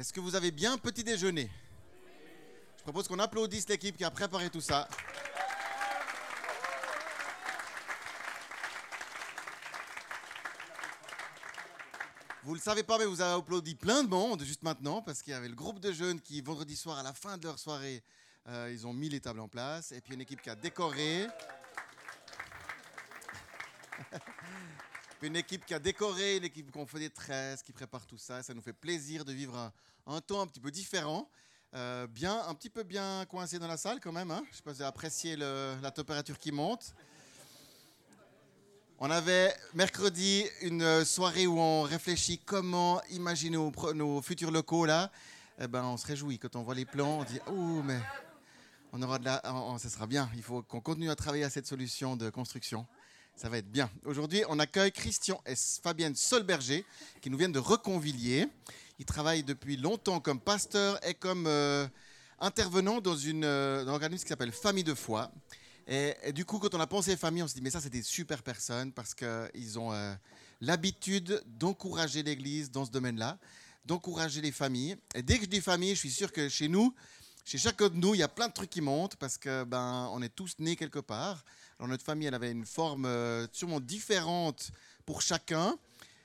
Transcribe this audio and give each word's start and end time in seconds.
Est-ce 0.00 0.14
que 0.14 0.20
vous 0.20 0.34
avez 0.34 0.50
bien 0.50 0.78
petit 0.78 1.04
déjeuner? 1.04 1.50
Je 2.78 2.82
propose 2.82 3.06
qu'on 3.06 3.18
applaudisse 3.18 3.68
l'équipe 3.68 3.98
qui 3.98 4.04
a 4.04 4.10
préparé 4.10 4.48
tout 4.48 4.62
ça. 4.62 4.88
Vous 12.44 12.54
le 12.54 12.60
savez 12.60 12.82
pas, 12.82 12.96
mais 12.96 13.04
vous 13.04 13.20
avez 13.20 13.38
applaudi 13.38 13.74
plein 13.74 14.02
de 14.02 14.08
monde 14.08 14.42
juste 14.42 14.62
maintenant 14.62 15.02
parce 15.02 15.20
qu'il 15.20 15.34
y 15.34 15.36
avait 15.36 15.50
le 15.50 15.54
groupe 15.54 15.80
de 15.80 15.92
jeunes 15.92 16.22
qui, 16.22 16.40
vendredi 16.40 16.76
soir, 16.76 16.96
à 16.96 17.02
la 17.02 17.12
fin 17.12 17.36
de 17.36 17.44
leur 17.44 17.58
soirée, 17.58 18.02
euh, 18.48 18.70
ils 18.72 18.86
ont 18.86 18.94
mis 18.94 19.10
les 19.10 19.20
tables 19.20 19.40
en 19.40 19.48
place. 19.48 19.92
Et 19.92 20.00
puis 20.00 20.14
une 20.14 20.22
équipe 20.22 20.40
qui 20.40 20.48
a 20.48 20.54
décoré. 20.54 21.26
Une 25.22 25.36
équipe 25.36 25.64
qui 25.66 25.74
a 25.74 25.78
décoré, 25.78 26.36
une 26.36 26.44
équipe 26.44 26.70
qui 26.70 26.78
a 26.78 26.86
fait 26.86 26.98
des 26.98 27.10
tresses, 27.10 27.62
qui 27.62 27.72
prépare 27.72 28.06
tout 28.06 28.18
ça. 28.18 28.42
Ça 28.42 28.54
nous 28.54 28.62
fait 28.62 28.72
plaisir 28.72 29.24
de 29.24 29.32
vivre 29.32 29.72
un, 30.06 30.20
temps 30.20 30.40
un 30.40 30.46
petit 30.46 30.60
peu 30.60 30.70
différent. 30.70 31.28
Euh, 31.74 32.06
bien, 32.06 32.42
un 32.46 32.54
petit 32.54 32.70
peu 32.70 32.82
bien 32.82 33.24
coincé 33.26 33.58
dans 33.58 33.68
la 33.68 33.76
salle 33.76 34.00
quand 34.00 34.12
même. 34.12 34.30
Hein. 34.30 34.42
Je 34.50 34.56
sais 34.56 34.62
pas 34.62 34.72
si 34.72 34.80
vous 34.80 34.84
apprécié 34.84 35.36
la 35.36 35.90
température 35.90 36.38
qui 36.38 36.52
monte. 36.52 36.94
On 38.98 39.10
avait 39.10 39.54
mercredi 39.72 40.44
une 40.60 41.04
soirée 41.04 41.46
où 41.46 41.58
on 41.58 41.82
réfléchit 41.82 42.38
comment 42.38 43.00
imaginer 43.10 43.56
nos, 43.94 44.20
futurs 44.20 44.50
locaux 44.50 44.84
là. 44.84 45.10
Eh 45.58 45.68
ben, 45.68 45.84
on 45.84 45.96
se 45.96 46.06
réjouit 46.06 46.38
quand 46.38 46.56
on 46.56 46.62
voit 46.62 46.74
les 46.74 46.84
plans. 46.84 47.20
On 47.20 47.24
dit 47.24 47.40
oh 47.46 47.82
mais 47.82 48.00
on 48.92 49.00
aura 49.02 49.18
de 49.18 49.24
la, 49.24 49.40
oh, 49.44 49.72
oh, 49.72 49.78
ça 49.78 49.88
sera 49.88 50.06
bien. 50.06 50.28
Il 50.34 50.42
faut 50.42 50.62
qu'on 50.62 50.80
continue 50.80 51.10
à 51.10 51.16
travailler 51.16 51.44
à 51.44 51.50
cette 51.50 51.66
solution 51.66 52.16
de 52.16 52.28
construction. 52.30 52.86
Ça 53.40 53.48
va 53.48 53.56
être 53.56 53.72
bien. 53.72 53.88
Aujourd'hui, 54.04 54.42
on 54.50 54.58
accueille 54.58 54.92
Christian 54.92 55.40
et 55.46 55.54
Fabienne 55.82 56.14
Solberger 56.14 56.84
qui 57.22 57.30
nous 57.30 57.38
viennent 57.38 57.52
de 57.52 57.58
Reconvilier. 57.58 58.46
Ils 58.98 59.06
travaillent 59.06 59.44
depuis 59.44 59.78
longtemps 59.78 60.20
comme 60.20 60.38
pasteur 60.38 61.02
et 61.08 61.14
comme 61.14 61.46
euh, 61.46 61.88
intervenant 62.38 63.00
dans, 63.00 63.16
une, 63.16 63.44
euh, 63.44 63.82
un 63.82 63.88
organisme 63.88 64.24
qui 64.24 64.28
s'appelle 64.28 64.52
Famille 64.52 64.84
de 64.84 64.92
foi. 64.92 65.32
Et, 65.88 66.14
et 66.22 66.34
du 66.34 66.44
coup, 66.44 66.58
quand 66.58 66.74
on 66.74 66.80
a 66.80 66.86
pensé 66.86 67.16
famille, 67.16 67.42
on 67.42 67.48
s'est 67.48 67.54
dit, 67.54 67.62
mais 67.62 67.70
ça, 67.70 67.80
c'est 67.80 67.88
des 67.88 68.02
super 68.02 68.42
personnes 68.42 68.92
parce 68.92 69.14
qu'ils 69.14 69.78
ont 69.78 69.90
euh, 69.90 70.12
l'habitude 70.60 71.42
d'encourager 71.46 72.22
l'Église 72.22 72.70
dans 72.70 72.84
ce 72.84 72.90
domaine-là, 72.90 73.38
d'encourager 73.86 74.42
les 74.42 74.52
familles. 74.52 74.96
Et 75.14 75.22
dès 75.22 75.38
que 75.38 75.44
je 75.44 75.48
dis 75.48 75.62
famille, 75.62 75.94
je 75.94 76.00
suis 76.00 76.10
sûr 76.10 76.30
que 76.30 76.50
chez 76.50 76.68
nous, 76.68 76.94
chez 77.46 77.56
chacun 77.56 77.88
de 77.88 77.96
nous, 77.96 78.14
il 78.14 78.18
y 78.18 78.22
a 78.22 78.28
plein 78.28 78.48
de 78.48 78.52
trucs 78.52 78.68
qui 78.68 78.82
montent 78.82 79.16
parce 79.16 79.38
que 79.38 79.64
ben, 79.64 80.10
on 80.12 80.20
est 80.20 80.28
tous 80.28 80.56
nés 80.58 80.76
quelque 80.76 80.98
part. 80.98 81.42
Alors 81.80 81.88
notre 81.88 82.04
famille, 82.04 82.28
elle 82.28 82.34
avait 82.34 82.50
une 82.50 82.66
forme 82.66 83.06
euh, 83.06 83.46
sûrement 83.52 83.80
différente 83.80 84.70
pour 85.06 85.22
chacun. 85.22 85.78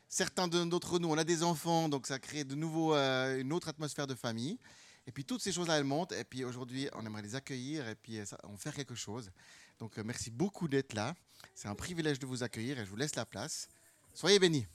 Certains 0.09 0.49
de- 0.49 0.65
d'entre 0.65 0.99
nous, 0.99 1.07
on 1.09 1.17
a 1.17 1.23
des 1.23 1.43
enfants, 1.43 1.87
donc 1.87 2.07
ça 2.07 2.19
crée 2.19 2.43
de 2.43 2.55
nouveau 2.55 2.93
euh, 2.93 3.39
une 3.39 3.53
autre 3.53 3.69
atmosphère 3.69 4.05
de 4.05 4.15
famille. 4.15 4.59
Et 5.07 5.13
puis 5.13 5.23
toutes 5.23 5.41
ces 5.41 5.53
choses-là, 5.53 5.77
elles 5.77 5.85
montent. 5.85 6.11
Et 6.11 6.25
puis 6.25 6.43
aujourd'hui, 6.43 6.89
on 6.93 7.05
aimerait 7.05 7.21
les 7.21 7.35
accueillir 7.35 7.87
et 7.87 7.95
puis 7.95 8.19
euh, 8.19 8.25
en 8.43 8.57
faire 8.57 8.73
quelque 8.73 8.95
chose. 8.95 9.31
Donc 9.79 9.97
euh, 9.97 10.03
merci 10.03 10.29
beaucoup 10.29 10.67
d'être 10.67 10.93
là. 10.93 11.15
C'est 11.53 11.69
un 11.69 11.75
privilège 11.75 12.19
de 12.19 12.25
vous 12.25 12.43
accueillir 12.43 12.77
et 12.77 12.83
je 12.85 12.89
vous 12.89 12.97
laisse 12.97 13.15
la 13.15 13.25
place. 13.25 13.69
Soyez 14.13 14.39
bénis. 14.39 14.67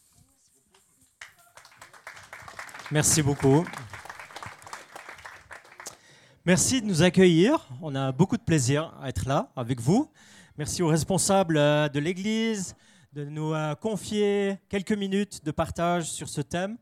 Merci 2.91 3.20
beaucoup. 3.22 3.67
Merci 6.47 6.81
de 6.81 6.87
nous 6.87 7.03
accueillir. 7.03 7.69
On 7.83 7.94
a 7.94 8.12
beaucoup 8.12 8.39
de 8.39 8.42
plaisir 8.42 8.94
à 8.98 9.11
être 9.11 9.27
là 9.28 9.53
avec 9.56 9.78
vous. 9.78 10.11
Merci 10.61 10.83
aux 10.83 10.89
responsables 10.89 11.56
euh, 11.56 11.89
de 11.89 11.98
l'Église 11.98 12.77
de 13.14 13.25
nous 13.25 13.55
euh, 13.55 13.75
confier 13.75 14.58
quelques 14.69 14.92
minutes 14.92 15.42
de 15.42 15.53
partage 15.53 16.11
sur 16.11 16.28
ce 16.28 16.42
thème 16.42 16.77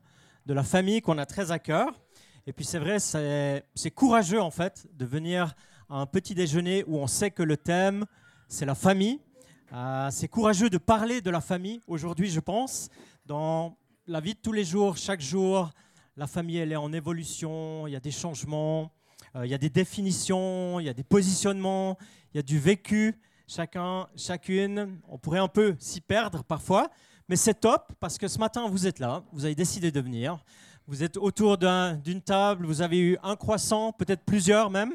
de 0.45 0.53
la 0.53 0.63
famille 0.63 0.99
qu'on 0.99 1.17
a 1.17 1.25
très 1.25 1.51
à 1.51 1.59
cœur. 1.59 1.97
Et 2.45 2.51
puis 2.51 2.65
c'est 2.65 2.77
vrai, 2.77 2.99
c'est 2.99 3.91
courageux 3.91 4.41
en 4.41 4.51
fait 4.51 4.85
de 4.97 5.05
venir 5.05 5.55
à 5.87 5.95
un 6.01 6.05
petit 6.05 6.35
déjeuner 6.35 6.83
où 6.87 6.97
on 6.97 7.07
sait 7.07 7.31
que 7.31 7.41
le 7.41 7.55
thème, 7.55 8.05
c'est 8.49 8.65
la 8.65 8.75
famille. 8.75 9.21
Euh, 9.71 10.09
c'est 10.11 10.27
courageux 10.27 10.69
de 10.69 10.77
parler 10.77 11.21
de 11.21 11.29
la 11.29 11.39
famille 11.39 11.79
aujourd'hui, 11.87 12.29
je 12.29 12.41
pense, 12.41 12.89
dans 13.25 13.77
la 14.07 14.19
vie 14.19 14.33
de 14.33 14.39
tous 14.39 14.51
les 14.51 14.65
jours, 14.65 14.97
chaque 14.97 15.21
jour. 15.21 15.69
La 16.17 16.27
famille, 16.27 16.57
elle 16.57 16.73
est 16.73 16.75
en 16.75 16.91
évolution, 16.91 17.87
il 17.87 17.93
y 17.93 17.95
a 17.95 18.01
des 18.01 18.11
changements, 18.11 18.91
il 19.41 19.49
y 19.49 19.53
a 19.53 19.57
des 19.57 19.69
définitions, 19.69 20.81
il 20.81 20.85
y 20.85 20.89
a 20.89 20.93
des 20.93 21.05
positionnements, 21.05 21.97
il 22.33 22.37
y 22.37 22.39
a 22.41 22.43
du 22.43 22.59
vécu. 22.59 23.15
Chacun, 23.51 24.07
chacune, 24.15 24.99
on 25.09 25.17
pourrait 25.17 25.39
un 25.39 25.47
peu 25.47 25.75
s'y 25.79 26.01
perdre 26.01 26.43
parfois, 26.43 26.87
mais 27.27 27.35
c'est 27.35 27.55
top 27.55 27.91
parce 27.99 28.19
que 28.19 28.27
ce 28.27 28.37
matin, 28.37 28.67
vous 28.69 28.85
êtes 28.85 28.99
là, 28.99 29.23
vous 29.31 29.43
avez 29.43 29.55
décidé 29.55 29.89
de 29.91 29.99
venir. 29.99 30.37
Vous 30.85 31.01
êtes 31.01 31.17
autour 31.17 31.57
d'un- 31.57 31.95
d'une 31.95 32.21
table, 32.21 32.67
vous 32.67 32.83
avez 32.83 32.99
eu 32.99 33.17
un 33.23 33.35
croissant, 33.35 33.91
peut-être 33.91 34.23
plusieurs 34.23 34.69
même, 34.69 34.93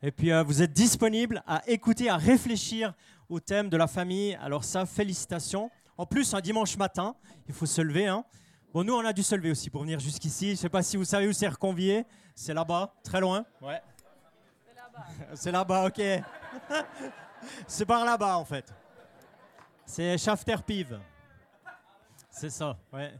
et 0.00 0.12
puis 0.12 0.30
euh, 0.30 0.44
vous 0.44 0.62
êtes 0.62 0.72
disponible 0.72 1.42
à 1.44 1.68
écouter, 1.68 2.08
à 2.08 2.16
réfléchir 2.16 2.94
au 3.28 3.40
thème 3.40 3.68
de 3.68 3.76
la 3.76 3.88
famille. 3.88 4.38
Alors 4.40 4.62
ça, 4.62 4.86
félicitations. 4.86 5.68
En 5.96 6.06
plus, 6.06 6.34
un 6.34 6.40
dimanche 6.40 6.76
matin, 6.76 7.16
il 7.48 7.52
faut 7.54 7.66
se 7.66 7.80
lever. 7.82 8.06
Hein. 8.06 8.24
Bon, 8.72 8.84
nous, 8.84 8.94
on 8.94 9.04
a 9.04 9.12
dû 9.12 9.24
se 9.24 9.34
lever 9.34 9.50
aussi 9.50 9.70
pour 9.70 9.82
venir 9.82 9.98
jusqu'ici. 9.98 10.46
Je 10.46 10.50
ne 10.52 10.56
sais 10.56 10.68
pas 10.68 10.84
si 10.84 10.96
vous 10.96 11.04
savez 11.04 11.26
où 11.26 11.32
c'est 11.32 11.48
reconvié. 11.48 12.06
C'est 12.36 12.54
là-bas, 12.54 12.94
très 13.02 13.20
loin. 13.20 13.44
Ouais. 13.60 13.82
C'est 15.34 15.50
là-bas, 15.50 15.86
ok. 15.88 16.00
c'est 17.66 17.86
par 17.86 18.04
là-bas, 18.04 18.38
en 18.38 18.44
fait. 18.44 18.72
C'est 19.84 20.18
Schafter-Pive. 20.18 21.00
C'est 22.30 22.50
ça, 22.50 22.78
ouais. 22.92 23.12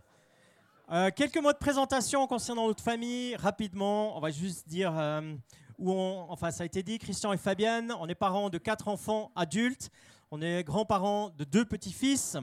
Euh, 0.90 1.10
quelques 1.14 1.36
mots 1.36 1.52
de 1.52 1.58
présentation 1.58 2.26
concernant 2.26 2.66
notre 2.66 2.82
famille, 2.82 3.36
rapidement. 3.36 4.16
On 4.16 4.20
va 4.20 4.30
juste 4.30 4.66
dire 4.68 4.92
euh, 4.96 5.34
où 5.78 5.92
on. 5.92 6.30
Enfin, 6.30 6.50
ça 6.50 6.62
a 6.62 6.66
été 6.66 6.82
dit, 6.82 6.98
Christian 6.98 7.32
et 7.34 7.36
Fabienne. 7.36 7.92
On 8.00 8.08
est 8.08 8.14
parents 8.14 8.48
de 8.48 8.56
quatre 8.56 8.88
enfants 8.88 9.30
adultes. 9.36 9.90
On 10.30 10.40
est 10.40 10.64
grands-parents 10.64 11.30
de 11.30 11.44
deux 11.44 11.66
petits-fils. 11.66 12.38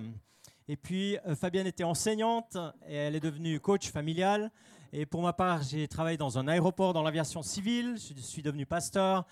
Et 0.68 0.76
puis, 0.76 1.18
euh, 1.26 1.36
Fabienne 1.36 1.66
était 1.66 1.84
enseignante 1.84 2.56
et 2.88 2.96
elle 2.96 3.16
est 3.16 3.20
devenue 3.20 3.60
coach 3.60 3.90
familial. 3.90 4.52
Et 4.94 5.08
pour 5.08 5.24
ma 5.24 5.34
part, 5.34 5.64
j'ai 5.64 5.88
travaillé 5.88 6.18
dans 6.18 6.38
un 6.38 6.48
aéroport 6.48 6.94
dans 6.94 7.04
l'aviation 7.04 7.42
civile. 7.42 7.96
Je 7.98 8.20
suis 8.22 8.44
devenu 8.44 8.68
pasteur. 8.68 9.26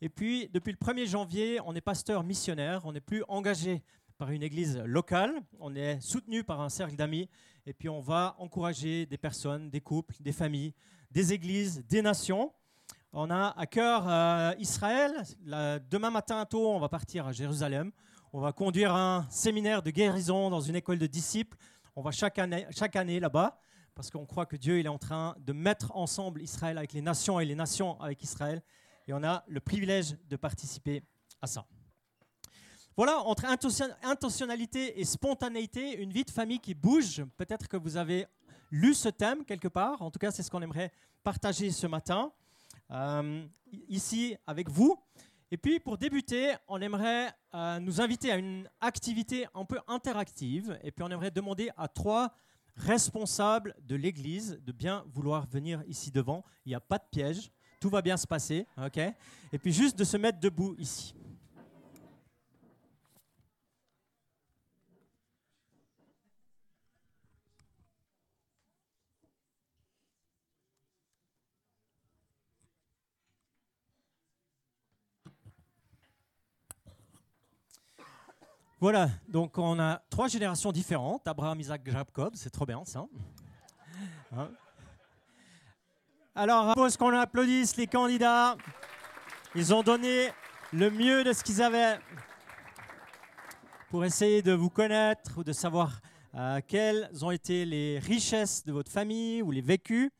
Et 0.00 0.08
puis, 0.08 0.48
depuis 0.52 0.72
le 0.72 0.78
1er 0.78 1.06
janvier, 1.06 1.60
on 1.64 1.74
est 1.74 1.80
pasteur 1.80 2.22
missionnaire. 2.22 2.82
On 2.84 2.92
n'est 2.92 3.00
plus 3.00 3.24
engagé 3.26 3.82
par 4.16 4.30
une 4.30 4.42
église 4.42 4.78
locale. 4.78 5.42
On 5.58 5.74
est 5.74 6.00
soutenu 6.00 6.44
par 6.44 6.60
un 6.60 6.68
cercle 6.68 6.94
d'amis. 6.94 7.28
Et 7.66 7.72
puis, 7.72 7.88
on 7.88 8.00
va 8.00 8.36
encourager 8.38 9.06
des 9.06 9.18
personnes, 9.18 9.70
des 9.70 9.80
couples, 9.80 10.14
des 10.20 10.32
familles, 10.32 10.72
des 11.10 11.32
églises, 11.32 11.84
des 11.88 12.02
nations. 12.02 12.52
On 13.12 13.30
a 13.30 13.58
à 13.58 13.66
cœur 13.66 14.08
euh, 14.08 14.54
Israël. 14.58 15.12
Demain 15.90 16.10
matin 16.10 16.44
tôt, 16.44 16.70
on 16.70 16.78
va 16.78 16.88
partir 16.88 17.26
à 17.26 17.32
Jérusalem. 17.32 17.90
On 18.32 18.40
va 18.40 18.52
conduire 18.52 18.94
un 18.94 19.26
séminaire 19.30 19.82
de 19.82 19.90
guérison 19.90 20.50
dans 20.50 20.60
une 20.60 20.76
école 20.76 20.98
de 20.98 21.06
disciples. 21.06 21.56
On 21.96 22.02
va 22.02 22.12
chaque 22.12 22.38
année, 22.38 23.18
là-bas 23.18 23.58
parce 23.96 24.12
qu'on 24.12 24.26
croit 24.26 24.46
que 24.46 24.54
Dieu 24.54 24.78
est 24.78 24.86
en 24.86 24.98
train 24.98 25.34
de 25.40 25.52
mettre 25.52 25.90
ensemble 25.96 26.40
Israël 26.40 26.78
avec 26.78 26.92
les 26.92 27.00
nations 27.00 27.40
et 27.40 27.44
les 27.44 27.56
nations 27.56 28.00
avec 28.00 28.22
Israël. 28.22 28.62
Et 29.08 29.12
on 29.14 29.22
a 29.24 29.42
le 29.48 29.58
privilège 29.60 30.16
de 30.28 30.36
participer 30.36 31.02
à 31.40 31.46
ça. 31.46 31.64
Voilà, 32.94 33.20
entre 33.20 33.46
intention- 33.46 33.94
intentionnalité 34.02 35.00
et 35.00 35.04
spontanéité, 35.04 36.00
une 36.00 36.12
vie 36.12 36.24
de 36.24 36.30
famille 36.30 36.58
qui 36.60 36.74
bouge. 36.74 37.24
Peut-être 37.36 37.68
que 37.68 37.76
vous 37.76 37.96
avez 37.96 38.26
lu 38.70 38.92
ce 38.94 39.08
thème 39.08 39.44
quelque 39.44 39.68
part. 39.68 40.02
En 40.02 40.10
tout 40.10 40.18
cas, 40.18 40.30
c'est 40.30 40.42
ce 40.42 40.50
qu'on 40.50 40.60
aimerait 40.60 40.92
partager 41.22 41.70
ce 41.70 41.86
matin, 41.86 42.32
euh, 42.90 43.46
ici 43.88 44.36
avec 44.46 44.68
vous. 44.68 45.00
Et 45.50 45.56
puis, 45.56 45.80
pour 45.80 45.96
débuter, 45.96 46.54
on 46.66 46.80
aimerait 46.82 47.32
euh, 47.54 47.78
nous 47.80 48.02
inviter 48.02 48.30
à 48.30 48.36
une 48.36 48.68
activité 48.80 49.46
un 49.54 49.64
peu 49.64 49.78
interactive. 49.86 50.78
Et 50.82 50.90
puis, 50.90 51.02
on 51.02 51.08
aimerait 51.08 51.30
demander 51.30 51.70
à 51.78 51.88
trois 51.88 52.34
responsables 52.76 53.74
de 53.80 53.96
l'Église 53.96 54.60
de 54.62 54.72
bien 54.72 55.04
vouloir 55.14 55.46
venir 55.46 55.82
ici 55.86 56.10
devant. 56.10 56.44
Il 56.66 56.70
n'y 56.70 56.74
a 56.74 56.80
pas 56.80 56.98
de 56.98 57.04
piège. 57.10 57.50
Tout 57.80 57.90
va 57.90 58.02
bien 58.02 58.16
se 58.16 58.26
passer. 58.26 58.66
ok? 58.76 58.98
Et 59.52 59.58
puis, 59.58 59.72
juste 59.72 59.98
de 59.98 60.04
se 60.04 60.16
mettre 60.16 60.40
debout 60.40 60.74
ici. 60.78 61.14
Voilà, 78.80 79.10
donc 79.26 79.58
on 79.58 79.76
a 79.80 80.00
trois 80.08 80.28
générations 80.28 80.70
différentes, 80.70 81.26
Abraham, 81.26 81.58
Isaac, 81.58 81.82
Jacob, 81.84 82.34
c'est 82.36 82.50
trop 82.50 82.64
bien 82.64 82.84
ça. 82.84 83.06
Hein? 84.30 84.50
Alors, 86.40 86.72
je 86.88 86.96
qu'on 86.96 87.12
applaudisse 87.18 87.76
les 87.76 87.88
candidats. 87.88 88.56
Ils 89.56 89.74
ont 89.74 89.82
donné 89.82 90.28
le 90.72 90.88
mieux 90.88 91.24
de 91.24 91.32
ce 91.32 91.42
qu'ils 91.42 91.60
avaient 91.60 91.98
pour 93.90 94.04
essayer 94.04 94.40
de 94.40 94.52
vous 94.52 94.70
connaître 94.70 95.38
ou 95.38 95.42
de 95.42 95.52
savoir 95.52 96.00
euh, 96.36 96.60
quelles 96.64 97.10
ont 97.22 97.32
été 97.32 97.64
les 97.64 97.98
richesses 97.98 98.64
de 98.64 98.70
votre 98.70 98.88
famille 98.88 99.42
ou 99.42 99.50
les 99.50 99.60
vécus. 99.60 100.12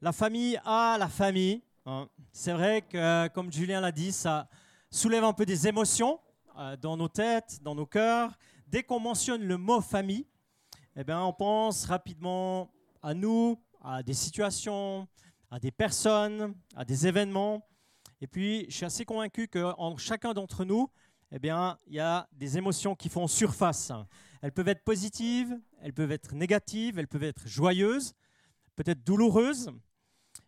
la 0.00 0.12
famille 0.12 0.58
a 0.64 0.96
la 0.98 1.08
famille. 1.08 1.62
hein. 1.84 2.08
C'est 2.32 2.54
vrai 2.54 2.80
que, 2.80 3.28
comme 3.28 3.52
Julien 3.52 3.82
l'a 3.82 3.92
dit, 3.92 4.12
ça 4.12 4.48
soulève 4.90 5.24
un 5.24 5.34
peu 5.34 5.44
des 5.44 5.68
émotions 5.68 6.20
euh, 6.58 6.74
dans 6.78 6.96
nos 6.96 7.08
têtes, 7.08 7.58
dans 7.60 7.74
nos 7.74 7.84
cœurs. 7.84 8.30
Dès 8.66 8.82
qu'on 8.82 8.98
mentionne 8.98 9.42
le 9.42 9.58
mot 9.58 9.82
famille, 9.82 10.26
eh 10.96 11.04
bien, 11.04 11.22
on 11.22 11.34
pense 11.34 11.84
rapidement 11.84 12.70
à 13.02 13.12
nous, 13.12 13.60
à 13.82 14.02
des 14.02 14.14
situations, 14.14 15.06
à 15.54 15.60
des 15.60 15.70
personnes, 15.70 16.52
à 16.74 16.84
des 16.84 17.06
événements. 17.06 17.64
Et 18.20 18.26
puis, 18.26 18.66
je 18.68 18.74
suis 18.74 18.84
assez 18.84 19.04
convaincu 19.04 19.46
qu'en 19.46 19.96
chacun 19.96 20.32
d'entre 20.32 20.64
nous, 20.64 20.90
eh 21.30 21.38
bien, 21.38 21.78
il 21.86 21.94
y 21.94 22.00
a 22.00 22.28
des 22.32 22.58
émotions 22.58 22.96
qui 22.96 23.08
font 23.08 23.28
surface. 23.28 23.92
Elles 24.42 24.50
peuvent 24.50 24.66
être 24.66 24.82
positives, 24.82 25.56
elles 25.80 25.92
peuvent 25.92 26.10
être 26.10 26.34
négatives, 26.34 26.98
elles 26.98 27.06
peuvent 27.06 27.22
être 27.22 27.46
joyeuses, 27.46 28.14
peut-être 28.74 29.04
douloureuses. 29.04 29.70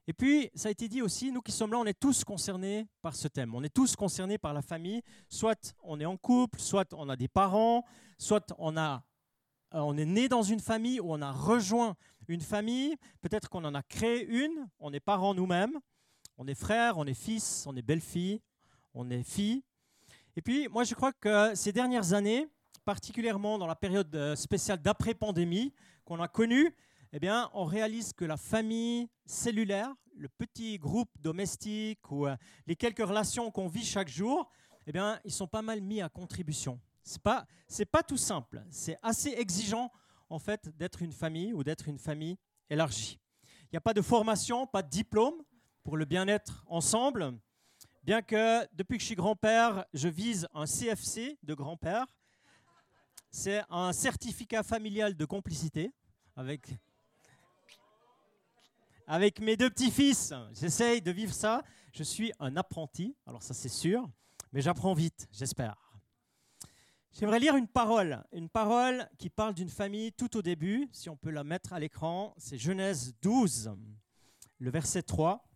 Et 0.08 0.12
puis, 0.12 0.50
ça 0.56 0.70
a 0.70 0.72
été 0.72 0.88
dit 0.88 1.02
aussi, 1.02 1.30
nous 1.30 1.40
qui 1.40 1.52
sommes 1.52 1.70
là, 1.70 1.78
on 1.78 1.86
est 1.86 2.00
tous 2.00 2.24
concernés 2.24 2.88
par 3.00 3.14
ce 3.14 3.28
thème. 3.28 3.54
On 3.54 3.62
est 3.62 3.72
tous 3.72 3.94
concernés 3.94 4.38
par 4.38 4.54
la 4.54 4.62
famille. 4.62 5.02
Soit 5.28 5.76
on 5.84 6.00
est 6.00 6.04
en 6.04 6.16
couple, 6.16 6.58
soit 6.58 6.92
on 6.94 7.08
a 7.08 7.14
des 7.14 7.28
parents, 7.28 7.84
soit 8.18 8.52
on, 8.58 8.76
a, 8.76 9.04
euh, 9.72 9.78
on 9.78 9.96
est 9.96 10.04
né 10.04 10.28
dans 10.28 10.42
une 10.42 10.58
famille 10.58 10.98
ou 10.98 11.12
on 11.12 11.22
a 11.22 11.30
rejoint 11.30 11.94
une 12.28 12.40
famille. 12.40 12.96
Peut-être 13.20 13.48
qu'on 13.48 13.64
en 13.64 13.74
a 13.74 13.82
créé 13.82 14.26
une. 14.26 14.68
On 14.78 14.92
est 14.92 15.00
parents 15.00 15.34
nous-mêmes. 15.34 15.78
On 16.38 16.46
est 16.46 16.54
frères, 16.54 16.98
on 16.98 17.06
est 17.06 17.14
fils, 17.14 17.64
on 17.66 17.74
est 17.76 17.82
belle-fille, 17.82 18.42
on 18.92 19.08
est 19.08 19.22
fille. 19.22 19.62
Et 20.36 20.42
puis, 20.42 20.68
moi, 20.68 20.84
je 20.84 20.94
crois 20.94 21.12
que 21.12 21.54
ces 21.54 21.72
dernières 21.72 22.12
années, 22.12 22.46
particulièrement 22.84 23.56
dans 23.56 23.66
la 23.66 23.74
période 23.74 24.14
euh, 24.14 24.36
spéciale 24.36 24.82
d'après-pandémie 24.82 25.72
qu'on 26.04 26.20
a 26.20 26.28
connue, 26.28 26.74
eh 27.12 27.18
bien, 27.18 27.50
on 27.54 27.64
réalise 27.64 28.12
que 28.12 28.26
la 28.26 28.36
famille 28.36 29.08
cellulaire, 29.24 29.94
le 30.14 30.28
petit 30.28 30.78
groupe 30.78 31.10
domestique 31.20 32.10
ou 32.10 32.26
euh, 32.26 32.36
les 32.66 32.76
quelques 32.76 33.06
relations 33.06 33.50
qu'on 33.50 33.66
vit 33.66 33.84
chaque 33.84 34.08
jour, 34.08 34.50
eh 34.86 34.92
bien, 34.92 35.18
ils 35.24 35.32
sont 35.32 35.48
pas 35.48 35.62
mal 35.62 35.80
mis 35.80 36.02
à 36.02 36.10
contribution. 36.10 36.78
C'est 37.02 37.22
pas, 37.22 37.46
pas 37.90 38.02
tout 38.02 38.16
simple. 38.18 38.62
C'est 38.68 38.98
assez 39.02 39.30
exigeant, 39.30 39.90
en 40.28 40.38
fait, 40.38 40.68
d'être 40.76 41.02
une 41.02 41.12
famille 41.12 41.52
ou 41.52 41.64
d'être 41.64 41.88
une 41.88 41.98
famille 41.98 42.38
élargie. 42.70 43.18
Il 43.64 43.68
n'y 43.72 43.78
a 43.78 43.80
pas 43.80 43.94
de 43.94 44.02
formation, 44.02 44.66
pas 44.66 44.82
de 44.82 44.90
diplôme 44.90 45.42
pour 45.82 45.96
le 45.96 46.04
bien-être 46.04 46.64
ensemble. 46.68 47.38
Bien 48.02 48.22
que 48.22 48.66
depuis 48.74 48.98
que 48.98 49.02
je 49.02 49.06
suis 49.06 49.16
grand-père, 49.16 49.84
je 49.92 50.08
vise 50.08 50.48
un 50.54 50.64
CFC 50.64 51.38
de 51.42 51.54
grand-père. 51.54 52.06
C'est 53.30 53.62
un 53.68 53.92
certificat 53.92 54.62
familial 54.62 55.16
de 55.16 55.24
complicité 55.24 55.92
avec, 56.36 56.68
avec 59.06 59.40
mes 59.40 59.56
deux 59.56 59.70
petits-fils. 59.70 60.32
J'essaye 60.52 61.02
de 61.02 61.10
vivre 61.10 61.34
ça. 61.34 61.62
Je 61.92 62.02
suis 62.02 62.32
un 62.38 62.56
apprenti, 62.56 63.16
alors 63.26 63.42
ça 63.42 63.54
c'est 63.54 63.68
sûr, 63.68 64.08
mais 64.52 64.60
j'apprends 64.60 64.94
vite, 64.94 65.28
j'espère. 65.32 65.85
J'aimerais 67.18 67.40
lire 67.40 67.56
une 67.56 67.66
parole, 67.66 68.22
une 68.30 68.50
parole 68.50 69.08
qui 69.16 69.30
parle 69.30 69.54
d'une 69.54 69.70
famille 69.70 70.12
tout 70.12 70.36
au 70.36 70.42
début, 70.42 70.86
si 70.92 71.08
on 71.08 71.16
peut 71.16 71.30
la 71.30 71.44
mettre 71.44 71.72
à 71.72 71.80
l'écran. 71.80 72.34
C'est 72.36 72.58
Genèse 72.58 73.14
12, 73.22 73.74
le 74.58 74.70
verset 74.70 75.00
3, 75.00 75.48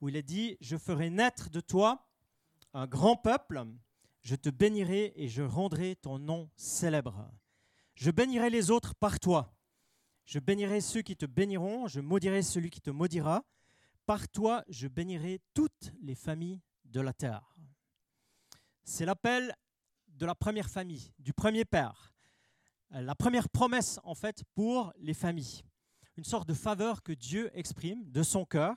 où 0.00 0.08
il 0.08 0.16
est 0.16 0.24
dit, 0.24 0.56
Je 0.60 0.76
ferai 0.76 1.10
naître 1.10 1.50
de 1.50 1.60
toi 1.60 2.08
un 2.72 2.88
grand 2.88 3.14
peuple, 3.14 3.64
je 4.22 4.34
te 4.34 4.48
bénirai 4.48 5.12
et 5.14 5.28
je 5.28 5.42
rendrai 5.42 5.94
ton 5.94 6.18
nom 6.18 6.50
célèbre. 6.56 7.30
Je 7.94 8.10
bénirai 8.10 8.50
les 8.50 8.72
autres 8.72 8.96
par 8.96 9.20
toi. 9.20 9.54
Je 10.24 10.40
bénirai 10.40 10.80
ceux 10.80 11.02
qui 11.02 11.16
te 11.16 11.26
béniront, 11.26 11.86
je 11.86 12.00
maudirai 12.00 12.42
celui 12.42 12.70
qui 12.70 12.80
te 12.80 12.90
maudira. 12.90 13.44
Par 14.04 14.26
toi, 14.28 14.64
je 14.68 14.88
bénirai 14.88 15.40
toutes 15.54 15.92
les 16.02 16.16
familles 16.16 16.60
de 16.86 17.00
la 17.00 17.12
terre. 17.12 17.54
C'est 18.82 19.06
l'appel 19.06 19.54
de 20.14 20.26
la 20.26 20.34
première 20.34 20.68
famille, 20.70 21.12
du 21.18 21.32
premier 21.32 21.64
père. 21.64 22.12
Euh, 22.94 23.00
La 23.00 23.14
première 23.14 23.48
promesse, 23.48 23.98
en 24.04 24.14
fait, 24.14 24.44
pour 24.54 24.92
les 24.98 25.14
familles. 25.14 25.62
Une 26.16 26.24
sorte 26.24 26.48
de 26.48 26.54
faveur 26.54 27.02
que 27.02 27.12
Dieu 27.12 27.50
exprime 27.54 28.08
de 28.10 28.22
son 28.22 28.44
cœur 28.44 28.76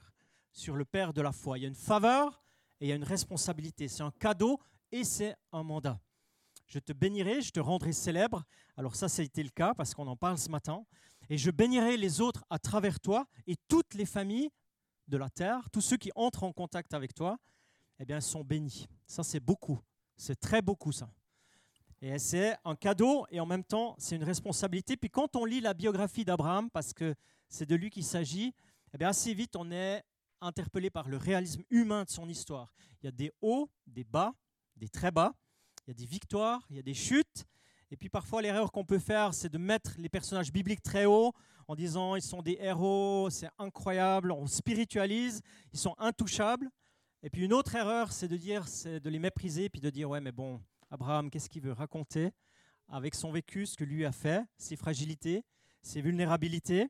sur 0.51 0.75
le 0.75 0.85
père 0.85 1.13
de 1.13 1.21
la 1.21 1.31
foi. 1.31 1.57
Il 1.57 1.61
y 1.61 1.65
a 1.65 1.67
une 1.67 1.75
faveur 1.75 2.41
et 2.79 2.85
il 2.85 2.89
y 2.89 2.91
a 2.91 2.95
une 2.95 3.03
responsabilité. 3.03 3.87
C'est 3.87 4.01
un 4.03 4.11
cadeau 4.11 4.59
et 4.91 5.03
c'est 5.03 5.35
un 5.51 5.63
mandat. 5.63 5.99
Je 6.65 6.79
te 6.79 6.93
bénirai, 6.93 7.41
je 7.41 7.51
te 7.51 7.59
rendrai 7.59 7.93
célèbre. 7.93 8.43
Alors 8.75 8.95
ça, 8.95 9.07
ça 9.07 9.21
a 9.21 9.25
été 9.25 9.43
le 9.43 9.49
cas 9.49 9.73
parce 9.75 9.93
qu'on 9.93 10.07
en 10.07 10.15
parle 10.15 10.37
ce 10.37 10.49
matin. 10.49 10.83
Et 11.29 11.37
je 11.37 11.51
bénirai 11.51 11.97
les 11.97 12.21
autres 12.21 12.43
à 12.49 12.57
travers 12.57 12.99
toi 12.99 13.27
et 13.45 13.55
toutes 13.67 13.93
les 13.93 14.05
familles 14.05 14.49
de 15.07 15.17
la 15.17 15.29
terre, 15.29 15.69
tous 15.71 15.81
ceux 15.81 15.97
qui 15.97 16.11
entrent 16.15 16.43
en 16.43 16.51
contact 16.51 16.93
avec 16.93 17.13
toi, 17.13 17.37
eh 17.99 18.05
bien, 18.05 18.19
sont 18.19 18.43
bénis. 18.43 18.87
Ça, 19.05 19.23
c'est 19.23 19.39
beaucoup. 19.39 19.79
C'est 20.15 20.39
très 20.39 20.61
beaucoup, 20.61 20.91
ça. 20.91 21.09
Et 22.01 22.19
c'est 22.19 22.55
un 22.63 22.75
cadeau 22.75 23.25
et 23.31 23.39
en 23.39 23.45
même 23.45 23.63
temps, 23.63 23.95
c'est 23.97 24.15
une 24.15 24.23
responsabilité. 24.23 24.97
Puis 24.97 25.09
quand 25.09 25.35
on 25.35 25.45
lit 25.45 25.61
la 25.61 25.73
biographie 25.73 26.25
d'Abraham, 26.25 26.69
parce 26.69 26.93
que 26.93 27.15
c'est 27.49 27.65
de 27.65 27.75
lui 27.75 27.89
qu'il 27.89 28.03
s'agit, 28.03 28.53
eh 28.93 28.97
bien, 28.97 29.09
assez 29.09 29.33
vite, 29.33 29.55
on 29.55 29.71
est 29.71 30.03
interpellé 30.41 30.89
par 30.89 31.09
le 31.09 31.17
réalisme 31.17 31.63
humain 31.71 32.03
de 32.03 32.09
son 32.09 32.29
histoire. 32.29 32.71
Il 33.01 33.05
y 33.05 33.09
a 33.09 33.11
des 33.11 33.31
hauts, 33.41 33.69
des 33.87 34.03
bas, 34.03 34.33
des 34.75 34.89
très 34.89 35.11
bas. 35.11 35.33
Il 35.87 35.89
y 35.89 35.91
a 35.91 35.93
des 35.95 36.05
victoires, 36.05 36.65
il 36.69 36.75
y 36.75 36.79
a 36.79 36.83
des 36.83 36.93
chutes. 36.93 37.45
Et 37.89 37.97
puis 37.97 38.09
parfois, 38.09 38.41
l'erreur 38.41 38.71
qu'on 38.71 38.85
peut 38.85 38.99
faire, 38.99 39.33
c'est 39.33 39.49
de 39.49 39.57
mettre 39.57 39.95
les 39.97 40.09
personnages 40.09 40.51
bibliques 40.51 40.83
très 40.83 41.05
haut 41.05 41.33
en 41.67 41.75
disant 41.75 42.15
ils 42.15 42.21
sont 42.21 42.41
des 42.41 42.57
héros, 42.59 43.29
c'est 43.29 43.49
incroyable, 43.57 44.31
on 44.31 44.45
spiritualise, 44.45 45.41
ils 45.73 45.79
sont 45.79 45.95
intouchables. 45.97 46.69
Et 47.23 47.29
puis 47.29 47.45
une 47.45 47.53
autre 47.53 47.73
erreur, 47.75 48.11
c'est 48.11 48.27
de 48.27 48.37
dire, 48.37 48.67
c'est 48.67 48.99
de 48.99 49.09
les 49.09 49.19
mépriser, 49.19 49.69
puis 49.69 49.81
de 49.81 49.89
dire 49.89 50.09
ouais, 50.09 50.21
mais 50.21 50.31
bon, 50.31 50.61
Abraham, 50.89 51.29
qu'est-ce 51.29 51.49
qu'il 51.49 51.61
veut 51.61 51.73
raconter 51.73 52.31
avec 52.87 53.15
son 53.15 53.31
vécu, 53.31 53.65
ce 53.65 53.75
que 53.75 53.83
lui 53.83 54.05
a 54.05 54.11
fait, 54.11 54.43
ses 54.57 54.75
fragilités, 54.75 55.43
ses 55.81 56.01
vulnérabilités? 56.01 56.87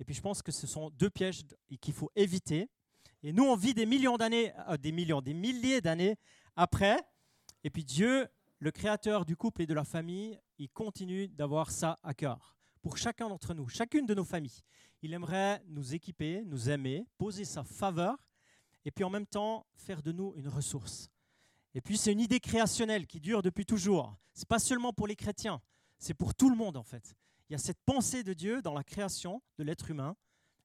Et 0.00 0.04
puis 0.04 0.14
je 0.14 0.20
pense 0.20 0.42
que 0.42 0.52
ce 0.52 0.66
sont 0.66 0.90
deux 0.90 1.10
pièges 1.10 1.42
qu'il 1.80 1.94
faut 1.94 2.10
éviter. 2.16 2.68
Et 3.22 3.32
nous, 3.32 3.44
on 3.44 3.56
vit 3.56 3.74
des 3.74 3.86
millions 3.86 4.16
d'années, 4.16 4.52
euh, 4.68 4.76
des 4.76 4.92
millions, 4.92 5.20
des 5.20 5.34
milliers 5.34 5.80
d'années 5.80 6.16
après. 6.56 6.98
Et 7.62 7.70
puis 7.70 7.84
Dieu, 7.84 8.28
le 8.58 8.70
créateur 8.70 9.24
du 9.24 9.36
couple 9.36 9.62
et 9.62 9.66
de 9.66 9.74
la 9.74 9.84
famille, 9.84 10.38
il 10.58 10.68
continue 10.70 11.28
d'avoir 11.28 11.70
ça 11.70 11.98
à 12.02 12.14
cœur. 12.14 12.56
Pour 12.82 12.98
chacun 12.98 13.28
d'entre 13.28 13.54
nous, 13.54 13.68
chacune 13.68 14.06
de 14.06 14.14
nos 14.14 14.24
familles. 14.24 14.60
Il 15.00 15.14
aimerait 15.14 15.62
nous 15.68 15.94
équiper, 15.94 16.42
nous 16.44 16.68
aimer, 16.68 17.06
poser 17.16 17.44
sa 17.44 17.64
faveur, 17.64 18.16
et 18.84 18.90
puis 18.90 19.04
en 19.04 19.10
même 19.10 19.26
temps 19.26 19.66
faire 19.74 20.02
de 20.02 20.12
nous 20.12 20.34
une 20.36 20.48
ressource. 20.48 21.10
Et 21.74 21.80
puis 21.80 21.98
c'est 21.98 22.12
une 22.12 22.20
idée 22.20 22.40
créationnelle 22.40 23.06
qui 23.06 23.20
dure 23.20 23.42
depuis 23.42 23.66
toujours. 23.66 24.16
C'est 24.32 24.48
pas 24.48 24.58
seulement 24.58 24.92
pour 24.92 25.06
les 25.06 25.16
chrétiens, 25.16 25.60
c'est 25.98 26.14
pour 26.14 26.34
tout 26.34 26.48
le 26.48 26.56
monde 26.56 26.76
en 26.76 26.82
fait. 26.82 27.14
Il 27.48 27.52
y 27.52 27.56
a 27.56 27.58
cette 27.58 27.80
pensée 27.84 28.22
de 28.22 28.32
Dieu 28.32 28.62
dans 28.62 28.74
la 28.74 28.84
création 28.84 29.42
de 29.58 29.64
l'être 29.64 29.90
humain. 29.90 30.16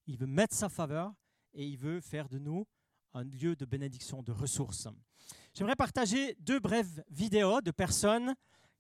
Il 0.08 0.18
veut 0.18 0.28
mettre 0.28 0.56
sa 0.56 0.70
faveur 0.70 1.13
et 1.54 1.66
il 1.66 1.78
veut 1.78 2.00
faire 2.00 2.30
de 2.30 2.39
nous 2.39 2.66
un 3.13 3.24
lieu 3.24 3.56
de 3.56 3.66
bénédiction, 3.66 4.22
de 4.22 4.32
ressources. 4.32 4.88
J'aimerais 5.54 5.75
partager 5.75 6.36
deux 6.39 6.60
brèves 6.60 7.04
vidéos 7.10 7.62
de 7.62 7.72
personnes 7.72 8.36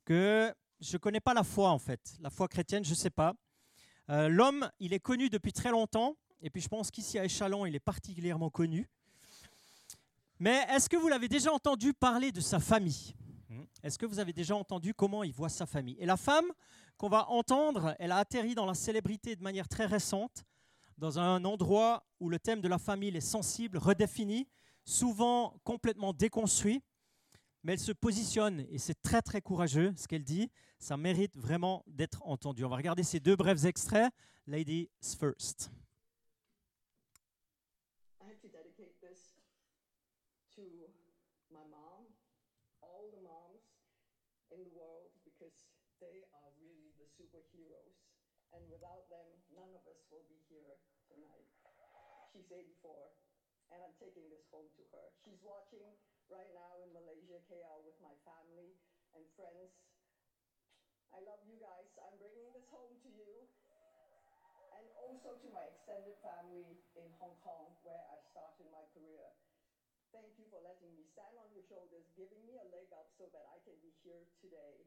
que 0.05 0.53
je 0.79 0.93
ne 0.93 0.97
connais 0.97 1.19
pas 1.19 1.33
la 1.33 1.43
foi 1.43 1.71
en 1.71 1.79
fait. 1.79 2.15
La 2.19 2.29
foi 2.29 2.47
chrétienne, 2.47 2.85
je 2.85 2.91
ne 2.91 2.95
sais 2.95 3.09
pas. 3.09 3.33
Euh, 4.09 4.29
L'homme, 4.29 4.69
il 4.79 4.93
est 4.93 4.99
connu 4.99 5.29
depuis 5.29 5.53
très 5.53 5.71
longtemps, 5.71 6.15
et 6.41 6.49
puis 6.49 6.61
je 6.61 6.67
pense 6.67 6.89
qu'ici 6.89 7.19
à 7.19 7.25
Échalon, 7.25 7.65
il 7.65 7.75
est 7.75 7.79
particulièrement 7.79 8.49
connu. 8.49 8.89
Mais 10.39 10.65
est-ce 10.69 10.87
que 10.87 10.95
vous 10.95 11.09
l'avez 11.09 11.27
déjà 11.27 11.51
entendu 11.51 11.93
parler 11.93 12.31
de 12.31 12.39
sa 12.39 12.59
famille 12.59 13.13
Est-ce 13.83 13.99
que 13.99 14.05
vous 14.05 14.19
avez 14.19 14.31
déjà 14.31 14.55
entendu 14.55 14.93
comment 14.93 15.23
il 15.23 15.33
voit 15.33 15.49
sa 15.49 15.65
famille 15.65 15.97
Et 15.99 16.05
la 16.05 16.15
femme 16.15 16.45
qu'on 16.97 17.09
va 17.09 17.29
entendre, 17.29 17.93
elle 17.99 18.13
a 18.13 18.17
atterri 18.17 18.55
dans 18.55 18.65
la 18.65 18.73
célébrité 18.73 19.35
de 19.35 19.43
manière 19.43 19.67
très 19.67 19.85
récente, 19.85 20.45
dans 20.97 21.19
un 21.19 21.43
endroit 21.43 22.05
où 22.21 22.29
le 22.29 22.39
thème 22.39 22.61
de 22.61 22.69
la 22.69 22.77
famille 22.77 23.15
est 23.15 23.21
sensible, 23.21 23.77
redéfini, 23.77 24.47
souvent 24.85 25.59
complètement 25.65 26.13
déconstruit, 26.13 26.81
mais 27.63 27.73
elle 27.73 27.79
se 27.79 27.91
positionne 27.91 28.65
et 28.69 28.77
c'est 28.77 29.01
très 29.01 29.21
très 29.21 29.41
courageux 29.41 29.93
ce 29.97 30.07
qu'elle 30.07 30.23
dit. 30.23 30.49
Ça 30.77 30.95
mérite 30.95 31.35
vraiment 31.37 31.83
d'être 31.87 32.25
entendu. 32.25 32.63
On 32.63 32.69
va 32.69 32.77
regarder 32.77 33.03
ces 33.03 33.19
deux 33.19 33.35
brefs 33.35 33.65
extraits. 33.65 34.09
Ladies 34.47 34.89
first. 35.19 35.69
They 45.99 46.23
are 46.31 46.49
really 46.63 46.91
the 46.95 47.07
superheroes. 47.19 47.95
And 48.55 48.65
without 48.71 49.05
them, 49.13 49.27
none 49.53 49.69
of 49.77 49.83
us 49.85 50.01
will 50.09 50.25
be 50.25 50.41
here 50.49 50.73
tonight. 51.05 51.45
She's 52.33 52.49
84, 52.49 52.65
and 53.73 53.79
I'm 53.83 53.93
taking 54.01 54.25
this 54.31 54.45
home 54.49 54.69
to 54.73 54.83
her. 54.95 55.05
She's 55.21 55.37
watching 55.45 55.85
right 56.29 56.49
now 56.55 56.81
in 56.81 56.89
Malaysia, 56.93 57.41
KL, 57.45 57.85
with 57.85 57.97
my 58.01 58.13
family 58.25 58.73
and 59.13 59.25
friends. 59.37 59.73
I 61.13 61.21
love 61.25 61.41
you 61.45 61.57
guys. 61.57 61.89
I'm 62.05 62.17
bringing 62.21 62.49
this 62.53 62.65
home 62.69 62.93
to 63.01 63.09
you. 63.09 63.45
And 64.79 64.85
also 65.03 65.35
to 65.35 65.47
my 65.51 65.65
extended 65.67 66.15
family 66.23 66.79
in 66.95 67.07
Hong 67.19 67.35
Kong, 67.43 67.75
where 67.83 67.99
I 68.13 68.17
started 68.31 68.69
my 68.71 68.85
career. 68.95 69.27
thank 70.13 70.33
you 70.41 70.45
for 70.49 70.57
letting 70.65 70.89
me 70.97 71.05
stand 71.13 71.37
on 71.37 71.49
your 71.53 71.65
shoulders, 71.69 72.05
giving 72.17 72.41
me 72.45 72.57
a 72.57 72.65
leg 72.73 72.89
up 72.97 73.09
so 73.17 73.29
that 73.29 73.45
I 73.53 73.61
can 73.61 73.77
be 73.81 73.93
here 74.01 74.25
today. 74.41 74.85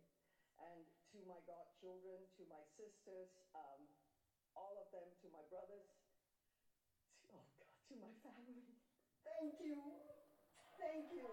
And 0.61 0.85
to 1.13 1.19
my 1.25 1.41
godchildren, 1.49 2.21
to 2.37 2.43
my 2.49 2.63
sisters, 2.77 3.33
um, 3.57 3.83
all 4.57 4.77
of 4.77 4.89
them, 4.93 5.09
to 5.25 5.27
my 5.33 5.45
brothers, 5.49 5.89
to, 7.21 7.33
oh 7.33 7.47
God, 7.57 7.77
to 7.89 7.95
my 7.97 8.13
family. 8.21 8.69
Thank 9.25 9.61
you. 9.61 9.81
Thank 10.77 11.09
you. 11.13 11.29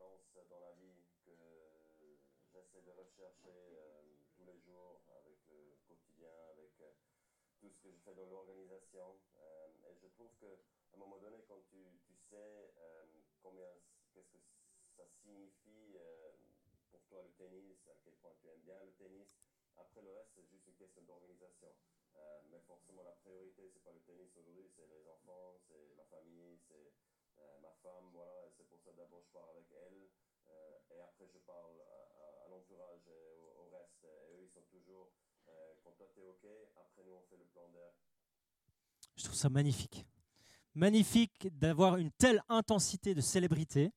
pense 0.00 0.48
dans 0.48 0.60
la 0.60 0.72
vie 0.72 1.04
que 1.24 1.36
j'essaie 2.52 2.82
de 2.82 2.90
rechercher 2.92 3.76
euh, 3.76 4.02
tous 4.34 4.44
les 4.44 4.58
jours 4.60 5.02
avec 5.16 5.38
le 5.48 5.76
quotidien, 5.86 6.32
avec 6.50 6.72
euh, 6.80 6.92
tout 7.60 7.68
ce 7.68 7.78
que 7.78 7.90
je 7.92 7.98
fais 8.00 8.14
dans 8.14 8.26
l'organisation. 8.26 9.20
Euh, 9.38 9.68
et 9.88 9.94
je 10.00 10.08
trouve 10.08 10.32
qu'à 10.40 10.46
un 10.94 10.98
moment 10.98 11.18
donné, 11.18 11.44
quand 11.46 11.60
tu, 11.68 11.84
tu 12.06 12.14
sais 12.30 12.69
qu'est-ce 14.28 14.48
que 14.48 14.92
ça 14.96 15.06
signifie 15.22 15.96
euh, 15.96 16.32
pour 16.90 17.00
toi 17.08 17.22
le 17.22 17.32
tennis, 17.38 17.88
à 17.88 17.96
quel 18.04 18.14
point 18.20 18.32
tu 18.40 18.48
aimes 18.48 18.64
bien 18.64 18.78
le 18.84 18.92
tennis, 18.92 19.28
après 19.76 20.02
le 20.02 20.12
reste, 20.12 20.32
c'est 20.34 20.46
juste 20.46 20.66
une 20.66 20.76
question 20.76 21.02
d'organisation. 21.02 21.72
Euh, 22.16 22.42
mais 22.50 22.60
forcément, 22.66 23.02
la 23.02 23.14
priorité, 23.22 23.70
c'est 23.72 23.82
pas 23.82 23.92
le 23.92 24.00
tennis 24.00 24.28
aujourd'hui, 24.36 24.68
c'est 24.74 24.86
les 24.86 25.06
enfants, 25.08 25.56
c'est 25.68 25.94
ma 25.96 26.04
famille, 26.04 26.58
c'est 26.68 26.92
euh, 27.38 27.58
ma 27.62 27.72
femme, 27.82 28.10
voilà, 28.12 28.50
c'est 28.56 28.66
pour 28.68 28.80
ça 28.80 28.92
d'abord 28.92 29.22
je 29.22 29.30
parle 29.30 29.50
avec 29.50 29.70
elle, 29.72 30.10
et 30.90 31.00
après 31.00 31.26
je 31.28 31.38
parle 31.38 31.80
à, 31.80 32.48
l'entourage 32.50 33.06
et 33.06 33.46
au, 33.56 33.70
reste, 33.70 34.04
et 34.04 34.34
eux 34.34 34.42
ils 34.42 34.50
sont 34.50 34.66
toujours, 34.68 35.12
quand 35.84 35.92
toi 35.92 36.08
t'es 36.14 36.22
ok, 36.26 36.44
après 36.76 37.04
nous 37.04 37.14
on 37.14 37.22
fait 37.22 37.36
le 37.36 37.46
plan 37.46 37.68
d'air. 37.70 37.92
Je 39.16 39.24
trouve 39.24 39.36
ça 39.36 39.48
magnifique. 39.48 40.04
Magnifique 40.74 41.48
d'avoir 41.58 41.96
une 41.96 42.12
telle 42.12 42.42
intensité 42.48 43.14
de 43.14 43.20
célébrité, 43.20 43.92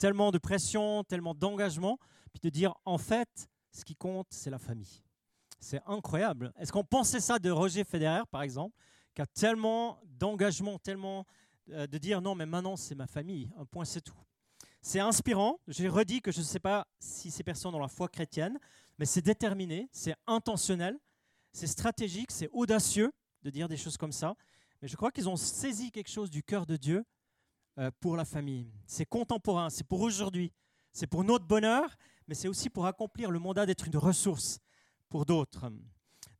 tellement 0.00 0.32
de 0.32 0.38
pression, 0.38 1.04
tellement 1.04 1.34
d'engagement, 1.34 1.98
puis 2.32 2.40
de 2.42 2.48
dire 2.48 2.74
en 2.84 2.98
fait, 2.98 3.48
ce 3.70 3.84
qui 3.84 3.94
compte, 3.94 4.26
c'est 4.30 4.50
la 4.50 4.58
famille. 4.58 5.02
C'est 5.60 5.82
incroyable. 5.86 6.52
Est-ce 6.58 6.72
qu'on 6.72 6.84
pensait 6.84 7.20
ça 7.20 7.38
de 7.38 7.50
Roger 7.50 7.84
Federer, 7.84 8.22
par 8.30 8.42
exemple, 8.42 8.74
qui 9.14 9.20
a 9.20 9.26
tellement 9.26 10.00
d'engagement, 10.06 10.78
tellement 10.78 11.26
euh, 11.70 11.86
de 11.86 11.98
dire 11.98 12.22
non, 12.22 12.34
mais 12.34 12.46
maintenant 12.46 12.76
c'est 12.76 12.94
ma 12.94 13.06
famille, 13.06 13.50
un 13.58 13.66
point 13.66 13.84
c'est 13.84 14.00
tout. 14.00 14.16
C'est 14.80 15.00
inspirant. 15.00 15.60
J'ai 15.68 15.88
redit 15.88 16.22
que 16.22 16.32
je 16.32 16.38
ne 16.38 16.44
sais 16.44 16.58
pas 16.58 16.86
si 16.98 17.30
ces 17.30 17.44
personnes 17.44 17.74
ont 17.74 17.80
la 17.80 17.88
foi 17.88 18.08
chrétienne, 18.08 18.58
mais 18.98 19.04
c'est 19.04 19.20
déterminé, 19.20 19.90
c'est 19.92 20.14
intentionnel, 20.26 20.98
c'est 21.52 21.66
stratégique, 21.66 22.30
c'est 22.30 22.48
audacieux 22.52 23.12
de 23.42 23.50
dire 23.50 23.68
des 23.68 23.76
choses 23.76 23.98
comme 23.98 24.12
ça. 24.12 24.34
Mais 24.80 24.88
je 24.88 24.96
crois 24.96 25.10
qu'ils 25.10 25.28
ont 25.28 25.36
saisi 25.36 25.90
quelque 25.90 26.10
chose 26.10 26.30
du 26.30 26.42
cœur 26.42 26.64
de 26.64 26.76
Dieu 26.76 27.04
pour 28.00 28.16
la 28.16 28.24
famille. 28.24 28.70
C'est 28.86 29.06
contemporain, 29.06 29.70
c'est 29.70 29.86
pour 29.86 30.00
aujourd'hui, 30.00 30.52
c'est 30.92 31.06
pour 31.06 31.24
notre 31.24 31.46
bonheur, 31.46 31.96
mais 32.26 32.34
c'est 32.34 32.48
aussi 32.48 32.70
pour 32.70 32.86
accomplir 32.86 33.30
le 33.30 33.38
mandat 33.38 33.66
d'être 33.66 33.86
une 33.86 33.96
ressource 33.96 34.58
pour 35.08 35.24
d'autres. 35.24 35.70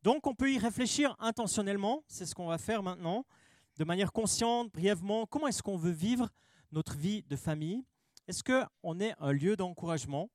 Donc 0.03 0.27
on 0.27 0.33
peut 0.33 0.51
y 0.51 0.57
réfléchir 0.57 1.15
intentionnellement, 1.19 2.03
c'est 2.07 2.25
ce 2.25 2.33
qu'on 2.33 2.47
va 2.47 2.57
faire 2.57 2.81
maintenant, 2.81 3.25
de 3.77 3.83
manière 3.83 4.11
consciente, 4.11 4.71
brièvement. 4.71 5.25
Comment 5.25 5.47
est-ce 5.47 5.63
qu'on 5.63 5.77
veut 5.77 5.91
vivre 5.91 6.29
notre 6.71 6.95
vie 6.95 7.23
de 7.23 7.35
famille? 7.35 7.83
Est-ce 8.27 8.43
qu'on 8.43 8.99
est 8.99 9.13
un 9.19 9.31
lieu 9.31 9.55
d'encouragement? 9.55 10.29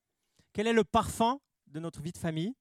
Quel 0.53 0.67
est 0.67 0.73
le 0.73 0.85
parfum 0.85 1.41
de 1.67 1.81
notre 1.81 2.01
vie 2.01 2.13
de 2.13 2.19
famille? 2.19 2.55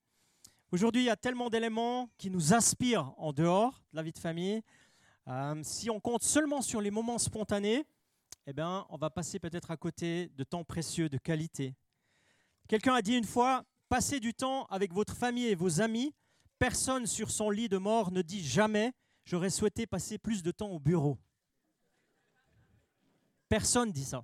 Aujourd'hui, 0.71 1.03
il 1.03 1.05
y 1.05 1.09
a 1.09 1.15
tellement 1.15 1.49
d'éléments 1.49 2.09
qui 2.17 2.29
nous 2.29 2.53
aspirent 2.53 3.13
en 3.17 3.33
dehors 3.33 3.83
de 3.91 3.97
la 3.97 4.03
vie 4.03 4.11
de 4.11 4.19
famille. 4.19 4.61
Euh, 5.27 5.59
si 5.63 5.89
on 5.89 5.99
compte 5.99 6.23
seulement 6.23 6.61
sur 6.61 6.81
les 6.81 6.91
moments 6.91 7.17
spontanés, 7.17 7.85
eh 8.47 8.53
bien, 8.53 8.85
on 8.89 8.97
va 8.97 9.09
passer 9.09 9.39
peut-être 9.39 9.71
à 9.71 9.77
côté 9.77 10.29
de 10.35 10.43
temps 10.43 10.63
précieux, 10.63 11.09
de 11.09 11.17
qualité. 11.17 11.75
Quelqu'un 12.67 12.93
a 12.93 13.01
dit 13.01 13.15
une 13.15 13.25
fois, 13.25 13.63
passez 13.89 14.19
du 14.19 14.33
temps 14.33 14.65
avec 14.65 14.93
votre 14.93 15.15
famille 15.15 15.47
et 15.47 15.55
vos 15.55 15.81
amis. 15.81 16.13
Personne 16.59 17.07
sur 17.07 17.31
son 17.31 17.49
lit 17.49 17.69
de 17.69 17.77
mort 17.77 18.11
ne 18.11 18.21
dit 18.21 18.43
jamais, 18.43 18.93
j'aurais 19.25 19.49
souhaité 19.49 19.87
passer 19.87 20.17
plus 20.17 20.43
de 20.43 20.51
temps 20.51 20.69
au 20.69 20.79
bureau. 20.79 21.17
Personne 23.49 23.91
dit 23.91 24.05
ça. 24.05 24.23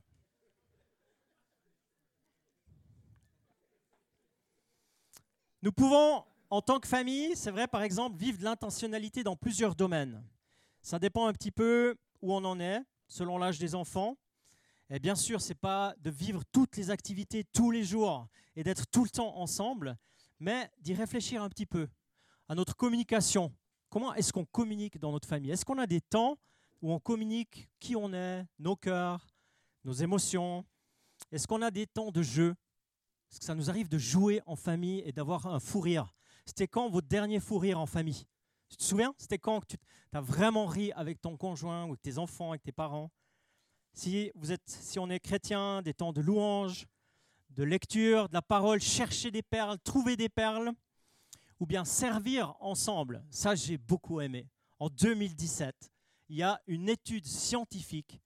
Nous 5.63 5.71
pouvons, 5.71 6.23
en 6.49 6.61
tant 6.61 6.79
que 6.79 6.87
famille, 6.87 7.35
c'est 7.35 7.51
vrai, 7.51 7.67
par 7.67 7.83
exemple, 7.83 8.17
vivre 8.17 8.39
de 8.39 8.43
l'intentionnalité 8.43 9.23
dans 9.23 9.35
plusieurs 9.35 9.75
domaines. 9.75 10.23
Ça 10.81 10.97
dépend 10.97 11.27
un 11.27 11.33
petit 11.33 11.51
peu 11.51 11.95
où 12.21 12.33
on 12.33 12.43
en 12.43 12.59
est, 12.59 12.81
selon 13.11 13.37
l'âge 13.37 13.59
des 13.59 13.75
enfants. 13.75 14.17
Et 14.89 14.99
bien 14.99 15.15
sûr, 15.15 15.41
ce 15.41 15.49
n'est 15.49 15.55
pas 15.55 15.93
de 15.99 16.09
vivre 16.09 16.43
toutes 16.51 16.77
les 16.77 16.89
activités 16.89 17.43
tous 17.43 17.69
les 17.69 17.83
jours 17.83 18.27
et 18.55 18.63
d'être 18.63 18.87
tout 18.87 19.03
le 19.03 19.09
temps 19.09 19.37
ensemble, 19.37 19.97
mais 20.39 20.71
d'y 20.79 20.93
réfléchir 20.93 21.43
un 21.43 21.49
petit 21.49 21.65
peu 21.65 21.87
à 22.47 22.55
notre 22.55 22.75
communication. 22.75 23.53
Comment 23.89 24.13
est-ce 24.13 24.31
qu'on 24.31 24.45
communique 24.45 24.97
dans 24.97 25.11
notre 25.11 25.27
famille? 25.27 25.51
Est-ce 25.51 25.65
qu'on 25.65 25.77
a 25.77 25.87
des 25.87 26.01
temps 26.01 26.37
où 26.81 26.91
on 26.91 26.99
communique 26.99 27.69
qui 27.79 27.95
on 27.95 28.13
est, 28.13 28.45
nos 28.59 28.75
cœurs, 28.75 29.27
nos 29.83 29.93
émotions? 29.93 30.65
Est-ce 31.31 31.47
qu'on 31.47 31.61
a 31.61 31.71
des 31.71 31.87
temps 31.87 32.11
de 32.11 32.21
jeu? 32.21 32.55
Est-ce 33.29 33.39
que 33.39 33.45
ça 33.45 33.55
nous 33.55 33.69
arrive 33.69 33.89
de 33.89 33.97
jouer 33.97 34.41
en 34.45 34.55
famille 34.55 35.03
et 35.05 35.11
d'avoir 35.11 35.47
un 35.47 35.59
fou 35.59 35.81
rire? 35.81 36.13
C'était 36.45 36.67
quand 36.67 36.89
votre 36.89 37.07
dernier 37.07 37.39
fou 37.41 37.57
rire 37.57 37.79
en 37.79 37.85
famille? 37.85 38.25
Tu 38.71 38.77
te 38.77 38.83
souviens? 38.83 39.13
C'était 39.17 39.37
quand 39.37 39.59
que 39.59 39.65
tu 39.65 39.77
as 40.13 40.21
vraiment 40.21 40.65
ri 40.65 40.93
avec 40.93 41.19
ton 41.19 41.35
conjoint 41.35 41.83
ou 41.83 41.87
avec 41.89 42.01
tes 42.01 42.17
enfants, 42.17 42.51
avec 42.51 42.63
tes 42.63 42.71
parents? 42.71 43.11
Si, 43.93 44.31
on 44.97 45.09
est 45.09 45.19
chrétien, 45.19 45.81
des 45.81 45.93
temps 45.93 46.13
de 46.13 46.21
louange, 46.21 46.87
de 47.49 47.63
lecture, 47.63 48.29
de 48.29 48.33
la 48.33 48.41
parole, 48.41 48.79
chercher 48.79 49.29
des 49.29 49.41
perles, 49.41 49.77
trouver 49.83 50.15
des 50.15 50.29
perles, 50.29 50.71
ou 51.59 51.65
bien 51.65 51.83
servir 51.83 52.55
ensemble. 52.61 53.21
Ça, 53.29 53.55
j'ai 53.55 53.77
beaucoup 53.77 54.21
aimé. 54.21 54.47
En 54.79 54.87
2017, 54.89 55.91
il 56.29 56.37
y 56.37 56.43
a 56.43 56.61
une 56.65 56.87
étude 56.87 57.25
scientifique 57.25 58.21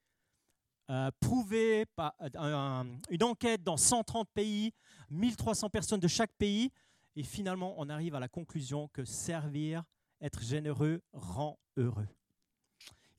euh, 0.92 1.10
prouvée 1.20 1.88
par 1.96 2.14
euh, 2.22 2.30
un- 2.36 3.00
une 3.10 3.24
enquête 3.24 3.64
dans 3.64 3.78
130 3.78 4.30
pays, 4.30 4.72
1300 5.10 5.72
personnes 5.72 6.00
de 6.00 6.08
chaque 6.08 6.32
pays, 6.34 6.72
et 7.16 7.24
finalement, 7.24 7.74
on 7.80 7.90
arrive 7.90 8.14
à 8.14 8.20
la 8.20 8.28
conclusion 8.28 8.88
que 8.90 9.04
servir, 9.04 9.84
être 10.22 10.42
généreux, 10.42 11.02
rend 11.14 11.60
heureux. 11.78 12.08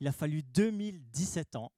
Il 0.01 0.09
a 0.09 0.13
fallu 0.13 0.43
2017 0.43 1.57
ans 1.57 1.73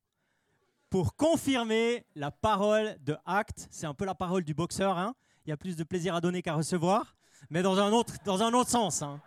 pour 0.90 1.14
confirmer 1.16 2.04
la 2.14 2.30
parole 2.30 2.96
de 3.02 3.16
Acte. 3.24 3.68
C'est 3.70 3.86
un 3.86 3.94
peu 3.94 4.04
la 4.04 4.14
parole 4.14 4.44
du 4.44 4.54
boxeur. 4.54 4.96
hein. 4.98 5.14
Il 5.44 5.50
y 5.50 5.52
a 5.52 5.56
plus 5.56 5.76
de 5.76 5.84
plaisir 5.84 6.14
à 6.14 6.20
donner 6.20 6.42
qu'à 6.42 6.54
recevoir, 6.54 7.16
mais 7.50 7.62
dans 7.62 7.78
un 7.78 7.92
autre, 7.92 8.14
dans 8.24 8.42
un 8.42 8.52
autre 8.52 8.70
sens. 8.70 9.02
hein. 9.02 9.20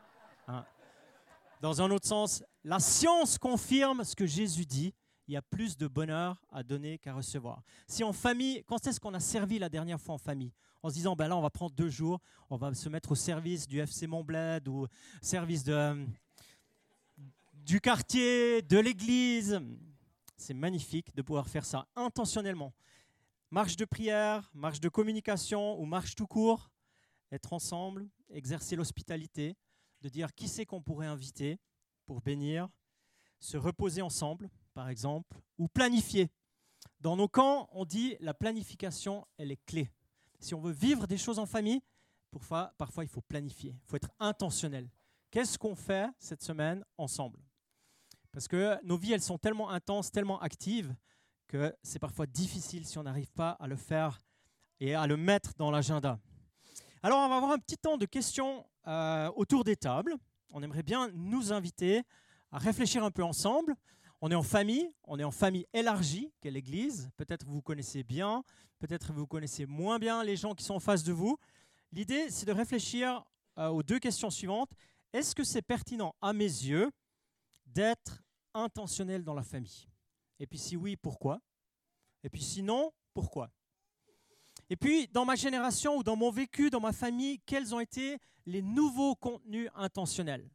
Hein. 0.48 0.66
Dans 1.62 1.82
un 1.82 1.92
autre 1.92 2.08
sens, 2.08 2.44
la 2.64 2.80
science 2.80 3.38
confirme 3.38 4.04
ce 4.04 4.16
que 4.16 4.26
Jésus 4.26 4.66
dit. 4.66 4.94
Il 5.32 5.36
y 5.36 5.38
a 5.38 5.42
plus 5.42 5.78
de 5.78 5.88
bonheur 5.88 6.44
à 6.52 6.62
donner 6.62 6.98
qu'à 6.98 7.14
recevoir. 7.14 7.64
Si 7.88 8.04
en 8.04 8.12
famille, 8.12 8.66
quand 8.68 8.86
est-ce 8.86 9.00
qu'on 9.00 9.14
a 9.14 9.22
servi 9.22 9.60
la 9.60 9.70
dernière 9.70 10.02
fois 10.02 10.16
en 10.16 10.18
famille? 10.18 10.52
En 10.84 10.90
se 10.90 10.96
disant, 10.96 11.16
ben 11.16 11.30
là, 11.30 11.38
on 11.38 11.42
va 11.42 11.50
prendre 11.50 11.74
deux 11.74 11.88
jours, 11.88 12.20
on 12.50 12.58
va 12.58 12.74
se 12.74 12.90
mettre 12.90 13.14
au 13.14 13.16
service 13.16 13.66
du 13.66 13.80
FC 13.80 14.08
Montbled 14.08 14.68
ou 14.68 14.88
service 15.22 15.64
euh, 15.70 16.06
du 17.54 17.80
quartier, 17.80 18.62
de 18.62 18.78
l'église. 18.78 19.62
C'est 20.36 20.54
magnifique 20.54 21.16
de 21.16 21.22
pouvoir 21.22 21.48
faire 21.48 21.64
ça 21.64 21.88
intentionnellement. 21.96 22.74
Marche 23.52 23.78
de 23.78 23.86
prière, 23.86 24.52
marche 24.54 24.82
de 24.82 24.90
communication 24.90 25.80
ou 25.80 25.86
marche 25.86 26.14
tout 26.14 26.28
court, 26.28 26.70
être 27.32 27.54
ensemble, 27.54 28.06
exercer 28.32 28.76
l'hospitalité, 28.76 29.56
de 30.02 30.10
dire 30.10 30.36
qui 30.36 30.50
c'est 30.50 30.66
qu'on 30.66 30.82
pourrait 30.82 31.08
inviter 31.08 31.58
pour 32.06 32.20
bénir, 32.20 32.68
se 33.40 33.56
reposer 33.56 34.02
ensemble, 34.02 34.50
par 34.74 34.90
exemple, 34.90 35.38
ou 35.58 35.68
planifier. 35.68 36.30
Dans 37.00 37.16
nos 37.16 37.28
camps, 37.28 37.70
on 37.72 37.86
dit 37.86 38.16
la 38.20 38.34
planification, 38.34 39.26
elle 39.38 39.52
est 39.52 39.66
clé. 39.66 39.90
Si 40.40 40.54
on 40.54 40.62
veut 40.62 40.72
vivre 40.72 41.08
des 41.08 41.18
choses 41.18 41.40
en 41.40 41.46
famille, 41.46 41.82
parfois, 42.32 42.74
parfois 42.78 43.04
il 43.04 43.10
faut 43.10 43.22
planifier, 43.22 43.72
il 43.72 43.90
faut 43.90 43.96
être 43.96 44.12
intentionnel. 44.20 44.90
Qu'est-ce 45.30 45.58
qu'on 45.58 45.76
fait 45.76 46.10
cette 46.20 46.44
semaine 46.44 46.84
ensemble? 46.98 47.40
Parce 48.32 48.48
que 48.48 48.78
nos 48.84 48.98
vies, 48.98 49.14
elles 49.14 49.22
sont 49.22 49.38
tellement 49.38 49.70
intenses, 49.70 50.12
tellement 50.12 50.40
actives, 50.40 50.96
que 51.48 51.76
c'est 51.84 52.00
parfois 52.00 52.26
difficile 52.26 52.86
si 52.86 52.98
on 52.98 53.04
n'arrive 53.04 53.32
pas 53.34 53.52
à 53.52 53.68
le 53.68 53.76
faire 53.76 54.22
et 54.80 54.96
à 54.96 55.06
le 55.06 55.18
mettre 55.18 55.54
dans 55.58 55.70
l'agenda. 55.70 56.20
Alors, 57.04 57.20
on 57.20 57.30
va 57.30 57.38
avoir 57.38 57.52
un 57.52 57.58
petit 57.58 57.78
temps 57.78 57.98
de 57.98 58.06
questions 58.06 58.66
euh, 58.88 59.30
autour 59.36 59.64
des 59.64 59.76
tables. 59.76 60.16
On 60.50 60.64
aimerait 60.64 60.84
bien 60.84 61.10
nous 61.14 61.52
inviter 61.52 62.04
à 62.52 62.58
réfléchir 62.58 63.04
un 63.04 63.12
peu 63.12 63.24
ensemble. 63.24 63.76
On 64.24 64.30
est 64.30 64.36
en 64.36 64.44
famille, 64.44 64.94
on 65.04 65.18
est 65.18 65.24
en 65.24 65.32
famille 65.32 65.66
élargie, 65.74 66.32
qu'est 66.42 66.52
l'Église. 66.52 67.10
Peut-être 67.18 67.48
vous 67.48 67.64
connaissez 67.64 68.04
bien, 68.04 68.44
peut-être 68.78 69.12
vous 69.12 69.26
connaissez 69.26 69.66
moins 69.66 69.98
bien 69.98 70.24
les 70.24 70.36
gens 70.36 70.54
qui 70.54 70.64
sont 70.64 70.76
en 70.76 70.80
face 70.80 71.04
de 71.04 71.12
vous. 71.12 71.40
L'idée, 71.92 72.30
c'est 72.30 72.46
de 72.46 72.52
réfléchir 72.52 73.24
euh, 73.58 73.70
aux 73.70 73.82
deux 73.82 73.98
questions 73.98 74.30
suivantes. 74.30 74.70
est-ce 75.12 75.34
que 75.34 75.44
c'est 75.44 75.64
pertinent 75.64 76.16
à 76.22 76.34
mes 76.34 76.44
yeux 76.44 76.92
d'être 77.66 78.22
intentionnel 78.54 79.24
dans 79.24 79.34
la 79.34 79.42
famille? 79.42 79.90
Et 80.40 80.46
puis 80.46 80.60
si 80.60 80.78
oui, 80.78 80.96
pourquoi? 80.96 81.42
Et 82.24 82.30
puis 82.30 82.44
sinon, 82.44 82.94
pourquoi? 83.16 83.50
Et 84.70 84.76
puis 84.76 85.08
dans 85.08 85.26
ma 85.26 85.36
génération 85.36 85.98
ou 85.98 86.04
dans 86.04 86.16
mon 86.16 86.30
vécu, 86.30 86.70
dans 86.70 86.80
ma 86.80 86.94
famille, 86.94 87.40
quels 87.48 87.74
ont 87.74 87.80
été 87.80 88.20
les 88.46 88.62
nouveaux 88.62 89.16
contenus 89.16 89.70
intentionnels? 89.74 90.48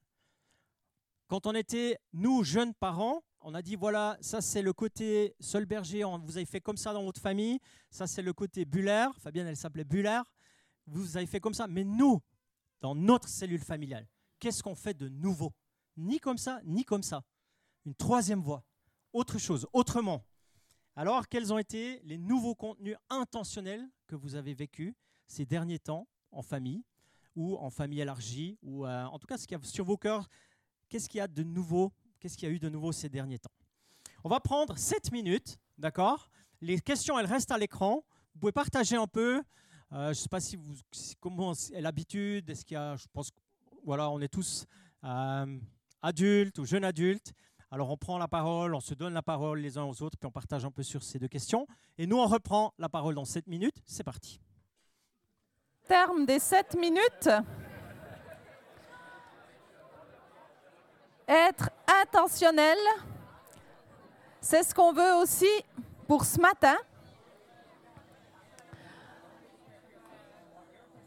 Quand 1.26 1.46
on 1.46 1.54
était, 1.56 1.99
nous, 2.12 2.44
jeunes 2.44 2.73
parents, 2.73 3.25
on 3.48 3.54
a 3.54 3.62
dit, 3.62 3.76
voilà, 3.76 4.18
ça 4.20 4.40
c'est 4.40 4.60
le 4.60 4.72
côté 4.72 5.36
seul 5.38 5.66
berger, 5.66 6.04
on, 6.04 6.18
vous 6.18 6.36
avez 6.36 6.46
fait 6.46 6.60
comme 6.60 6.76
ça 6.76 6.92
dans 6.92 7.04
votre 7.04 7.20
famille, 7.20 7.60
ça 7.90 8.08
c'est 8.08 8.20
le 8.20 8.32
côté 8.32 8.64
Buller, 8.64 9.06
Fabienne 9.20 9.46
elle 9.46 9.56
s'appelait 9.56 9.84
Buller, 9.84 10.20
vous 10.86 11.16
avez 11.16 11.26
fait 11.26 11.38
comme 11.38 11.54
ça, 11.54 11.68
mais 11.68 11.84
nous, 11.84 12.20
dans 12.80 12.96
notre 12.96 13.28
cellule 13.28 13.62
familiale, 13.62 14.08
qu'est-ce 14.40 14.64
qu'on 14.64 14.74
fait 14.74 14.94
de 14.94 15.08
nouveau? 15.08 15.52
Ni 15.96 16.18
comme 16.18 16.38
ça, 16.38 16.60
ni 16.64 16.84
comme 16.84 17.04
ça. 17.04 17.22
Une 17.84 17.94
troisième 17.94 18.40
voie, 18.40 18.64
autre 19.12 19.38
chose, 19.38 19.68
autrement. 19.72 20.24
Alors, 20.96 21.28
quels 21.28 21.52
ont 21.52 21.58
été 21.58 22.00
les 22.02 22.18
nouveaux 22.18 22.56
contenus 22.56 22.96
intentionnels 23.10 23.88
que 24.08 24.16
vous 24.16 24.34
avez 24.34 24.54
vécus 24.54 24.92
ces 25.28 25.46
derniers 25.46 25.78
temps 25.78 26.08
en 26.32 26.42
famille 26.42 26.82
ou 27.36 27.56
en 27.58 27.70
famille 27.70 28.00
élargie 28.00 28.58
ou 28.62 28.86
euh, 28.86 29.04
en 29.04 29.20
tout 29.20 29.28
cas 29.28 29.38
ce 29.38 29.46
qu'il 29.46 29.56
y 29.56 29.60
a 29.60 29.64
sur 29.64 29.84
vos 29.84 29.96
cœurs? 29.96 30.28
Qu'est-ce 30.88 31.08
qu'il 31.08 31.18
y 31.18 31.20
a 31.20 31.28
de 31.28 31.44
nouveau 31.44 31.92
Qu'est-ce 32.26 32.38
qu'il 32.38 32.49
y 32.49 32.50
a 32.50 32.54
eu 32.56 32.59
de 32.59 32.68
nouveau 32.68 32.90
ces 32.90 33.09
derniers 33.09 33.38
temps 33.38 33.52
On 34.25 34.28
va 34.28 34.40
prendre 34.40 34.76
7 34.76 35.12
minutes, 35.12 35.61
d'accord? 35.78 36.28
Les 36.61 36.80
questions, 36.80 37.16
elles 37.21 37.26
restent 37.26 37.52
à 37.52 37.56
l'écran. 37.56 38.04
Vous 38.35 38.40
pouvez 38.40 38.50
partager 38.50 38.97
un 38.97 39.06
peu. 39.06 39.45
Euh, 39.92 40.06
je 40.06 40.09
ne 40.09 40.14
sais 40.14 40.28
pas 40.28 40.40
si 40.40 40.56
vous, 40.56 40.75
comment 41.21 41.52
est 41.52 41.80
l'habitude. 41.80 42.50
Est-ce 42.50 42.64
qu'il 42.64 42.75
y 42.75 42.78
a, 42.78 42.97
je 42.97 43.06
pense, 43.12 43.30
voilà, 43.85 44.11
on 44.11 44.21
est 44.21 44.26
tous 44.26 44.66
euh, 45.04 45.56
adultes 46.02 46.59
ou 46.59 46.64
jeunes 46.64 46.83
adultes. 46.83 47.33
Alors 47.71 47.90
on 47.90 47.97
prend 47.97 48.18
la 48.18 48.26
parole, 48.26 48.75
on 48.75 48.80
se 48.80 48.95
donne 48.95 49.14
la 49.14 49.23
parole 49.23 49.61
les 49.61 49.78
uns 49.78 49.85
aux 49.85 50.02
autres, 50.02 50.18
puis 50.18 50.26
on 50.26 50.33
partage 50.33 50.64
un 50.64 50.73
peu 50.73 50.83
sur 50.83 51.04
ces 51.04 51.21
deux 51.21 51.28
questions. 51.28 51.68
Et 51.97 52.09
nous, 52.09 52.16
on 52.16 52.26
reprend 52.26 52.75
la 52.80 52.88
parole 52.88 53.14
dans 53.14 53.25
7 53.25 53.47
minutes. 53.47 53.76
C'est 53.87 54.02
parti. 54.02 54.40
Terme 55.87 56.26
des 56.26 56.40
7 56.40 56.76
minutes. 56.76 57.28
Être 61.28 61.71
intentionnel, 62.02 62.78
c'est 64.40 64.62
ce 64.62 64.73
qu'on 64.73 64.92
veut 64.92 65.14
aussi 65.14 65.50
pour 66.06 66.25
ce 66.25 66.40
matin. 66.40 66.76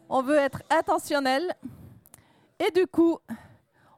On 0.10 0.22
veut 0.22 0.36
être 0.36 0.62
intentionnel 0.70 1.56
et 2.60 2.70
du 2.72 2.86
coup, 2.86 3.18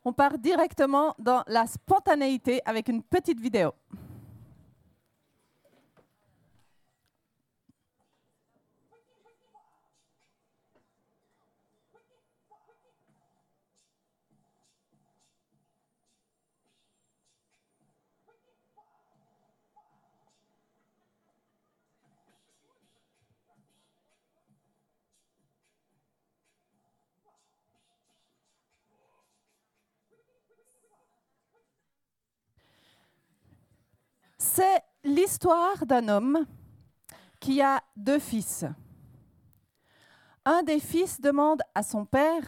on 0.05 0.13
part 0.13 0.37
directement 0.37 1.15
dans 1.17 1.43
la 1.47 1.65
spontanéité 1.65 2.61
avec 2.65 2.87
une 2.87 3.01
petite 3.01 3.39
vidéo. 3.39 3.73
C'est 34.53 34.83
l'histoire 35.41 35.87
d'un 35.87 36.07
homme 36.07 36.45
qui 37.39 37.63
a 37.63 37.81
deux 37.95 38.19
fils. 38.19 38.63
Un 40.45 40.61
des 40.61 40.79
fils 40.79 41.19
demande 41.19 41.63
à 41.73 41.81
son 41.81 42.05
père 42.05 42.43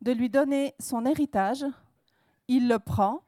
de 0.00 0.10
lui 0.10 0.28
donner 0.28 0.74
son 0.80 1.06
héritage. 1.06 1.64
Il 2.48 2.66
le 2.66 2.80
prend 2.80 3.22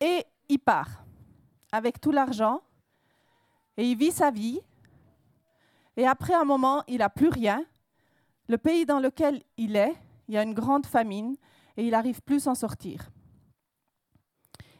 et 0.00 0.24
il 0.48 0.58
part 0.58 1.04
avec 1.70 2.00
tout 2.00 2.10
l'argent 2.10 2.62
et 3.76 3.88
il 3.88 3.96
vit 3.96 4.10
sa 4.10 4.32
vie. 4.32 4.60
Et 5.96 6.08
après 6.08 6.34
un 6.34 6.44
moment, 6.44 6.82
il 6.88 6.98
n'a 6.98 7.10
plus 7.10 7.28
rien. 7.28 7.64
Le 8.48 8.58
pays 8.58 8.86
dans 8.86 8.98
lequel 8.98 9.44
il 9.56 9.76
est, 9.76 9.94
il 10.26 10.34
y 10.34 10.38
a 10.38 10.42
une 10.42 10.54
grande 10.54 10.86
famine 10.86 11.36
et 11.76 11.84
il 11.84 11.92
n'arrive 11.92 12.22
plus 12.22 12.38
à 12.38 12.40
s'en 12.40 12.54
sortir. 12.56 13.08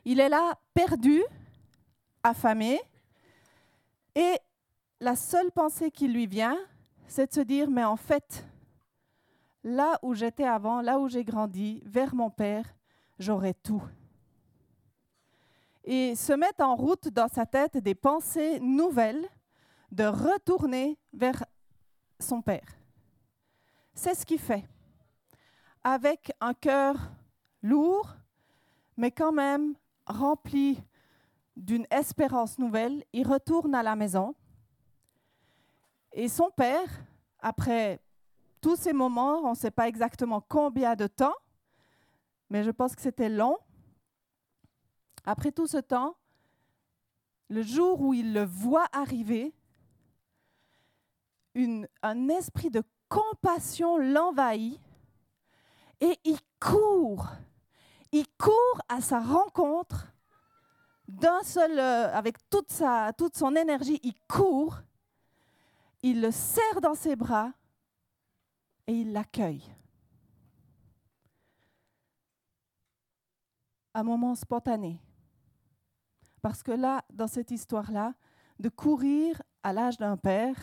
Il 0.04 0.18
est 0.18 0.28
là 0.28 0.58
perdu 0.74 1.22
affamé. 2.22 2.80
Et 4.14 4.36
la 5.00 5.16
seule 5.16 5.50
pensée 5.50 5.90
qui 5.90 6.08
lui 6.08 6.26
vient, 6.26 6.58
c'est 7.06 7.28
de 7.28 7.32
se 7.32 7.40
dire, 7.40 7.70
mais 7.70 7.84
en 7.84 7.96
fait, 7.96 8.46
là 9.64 9.98
où 10.02 10.14
j'étais 10.14 10.44
avant, 10.44 10.80
là 10.80 10.98
où 10.98 11.08
j'ai 11.08 11.24
grandi, 11.24 11.82
vers 11.84 12.14
mon 12.14 12.30
père, 12.30 12.64
j'aurais 13.18 13.54
tout. 13.54 13.82
Et 15.84 16.14
se 16.14 16.32
mettre 16.32 16.64
en 16.64 16.76
route 16.76 17.08
dans 17.08 17.28
sa 17.28 17.46
tête 17.46 17.78
des 17.78 17.94
pensées 17.94 18.60
nouvelles 18.60 19.26
de 19.90 20.04
retourner 20.04 20.98
vers 21.12 21.44
son 22.20 22.42
père. 22.42 22.76
C'est 23.94 24.14
ce 24.14 24.24
qu'il 24.24 24.38
fait. 24.38 24.64
Avec 25.82 26.32
un 26.40 26.54
cœur 26.54 26.96
lourd, 27.62 28.14
mais 28.96 29.10
quand 29.10 29.32
même 29.32 29.74
rempli 30.06 30.82
d'une 31.60 31.86
espérance 31.90 32.58
nouvelle, 32.58 33.04
il 33.12 33.26
retourne 33.26 33.74
à 33.74 33.82
la 33.82 33.94
maison. 33.94 34.34
Et 36.12 36.28
son 36.28 36.50
père, 36.50 36.88
après 37.38 38.00
tous 38.60 38.76
ces 38.76 38.92
moments, 38.92 39.40
on 39.44 39.50
ne 39.50 39.56
sait 39.56 39.70
pas 39.70 39.86
exactement 39.86 40.40
combien 40.40 40.96
de 40.96 41.06
temps, 41.06 41.34
mais 42.48 42.64
je 42.64 42.70
pense 42.70 42.96
que 42.96 43.02
c'était 43.02 43.28
long. 43.28 43.56
Après 45.24 45.52
tout 45.52 45.66
ce 45.66 45.76
temps, 45.76 46.16
le 47.48 47.62
jour 47.62 48.00
où 48.00 48.14
il 48.14 48.32
le 48.32 48.44
voit 48.44 48.86
arriver, 48.92 49.54
un 52.02 52.28
esprit 52.28 52.70
de 52.70 52.82
compassion 53.08 53.98
l'envahit 53.98 54.80
et 56.00 56.18
il 56.24 56.38
court. 56.58 57.28
Il 58.12 58.26
court 58.38 58.80
à 58.88 59.00
sa 59.00 59.20
rencontre 59.20 60.09
d'un 61.10 61.42
seul, 61.42 61.78
euh, 61.78 62.12
avec 62.14 62.36
toute, 62.48 62.70
sa, 62.70 63.12
toute 63.12 63.36
son 63.36 63.54
énergie, 63.56 64.00
il 64.02 64.14
court, 64.28 64.78
il 66.02 66.20
le 66.20 66.30
serre 66.30 66.80
dans 66.80 66.94
ses 66.94 67.16
bras 67.16 67.52
et 68.86 68.92
il 68.92 69.12
l'accueille. 69.12 69.64
Un 73.92 74.04
moment 74.04 74.34
spontané. 74.34 75.00
Parce 76.42 76.62
que 76.62 76.72
là, 76.72 77.04
dans 77.12 77.26
cette 77.26 77.50
histoire-là, 77.50 78.14
de 78.58 78.68
courir 78.68 79.42
à 79.62 79.72
l'âge 79.72 79.98
d'un 79.98 80.16
père, 80.16 80.56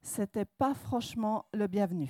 c'était 0.00 0.44
pas 0.44 0.74
franchement 0.74 1.44
le 1.52 1.66
bienvenu. 1.66 2.08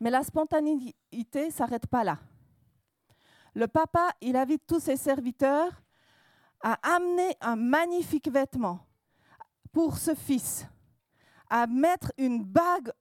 Mais 0.00 0.10
la 0.10 0.22
spontanéité 0.22 1.50
s'arrête 1.50 1.86
pas 1.86 2.04
là 2.04 2.18
le 3.54 3.66
papa, 3.66 4.10
il 4.20 4.36
invite 4.36 4.66
tous 4.66 4.80
ses 4.80 4.96
serviteurs 4.96 5.82
à 6.60 6.78
amener 6.94 7.36
un 7.40 7.56
magnifique 7.56 8.28
vêtement 8.28 8.80
pour 9.72 9.98
ce 9.98 10.14
fils, 10.14 10.66
à 11.48 11.66
mettre 11.66 12.12
une 12.18 12.42
bague, 12.44 12.92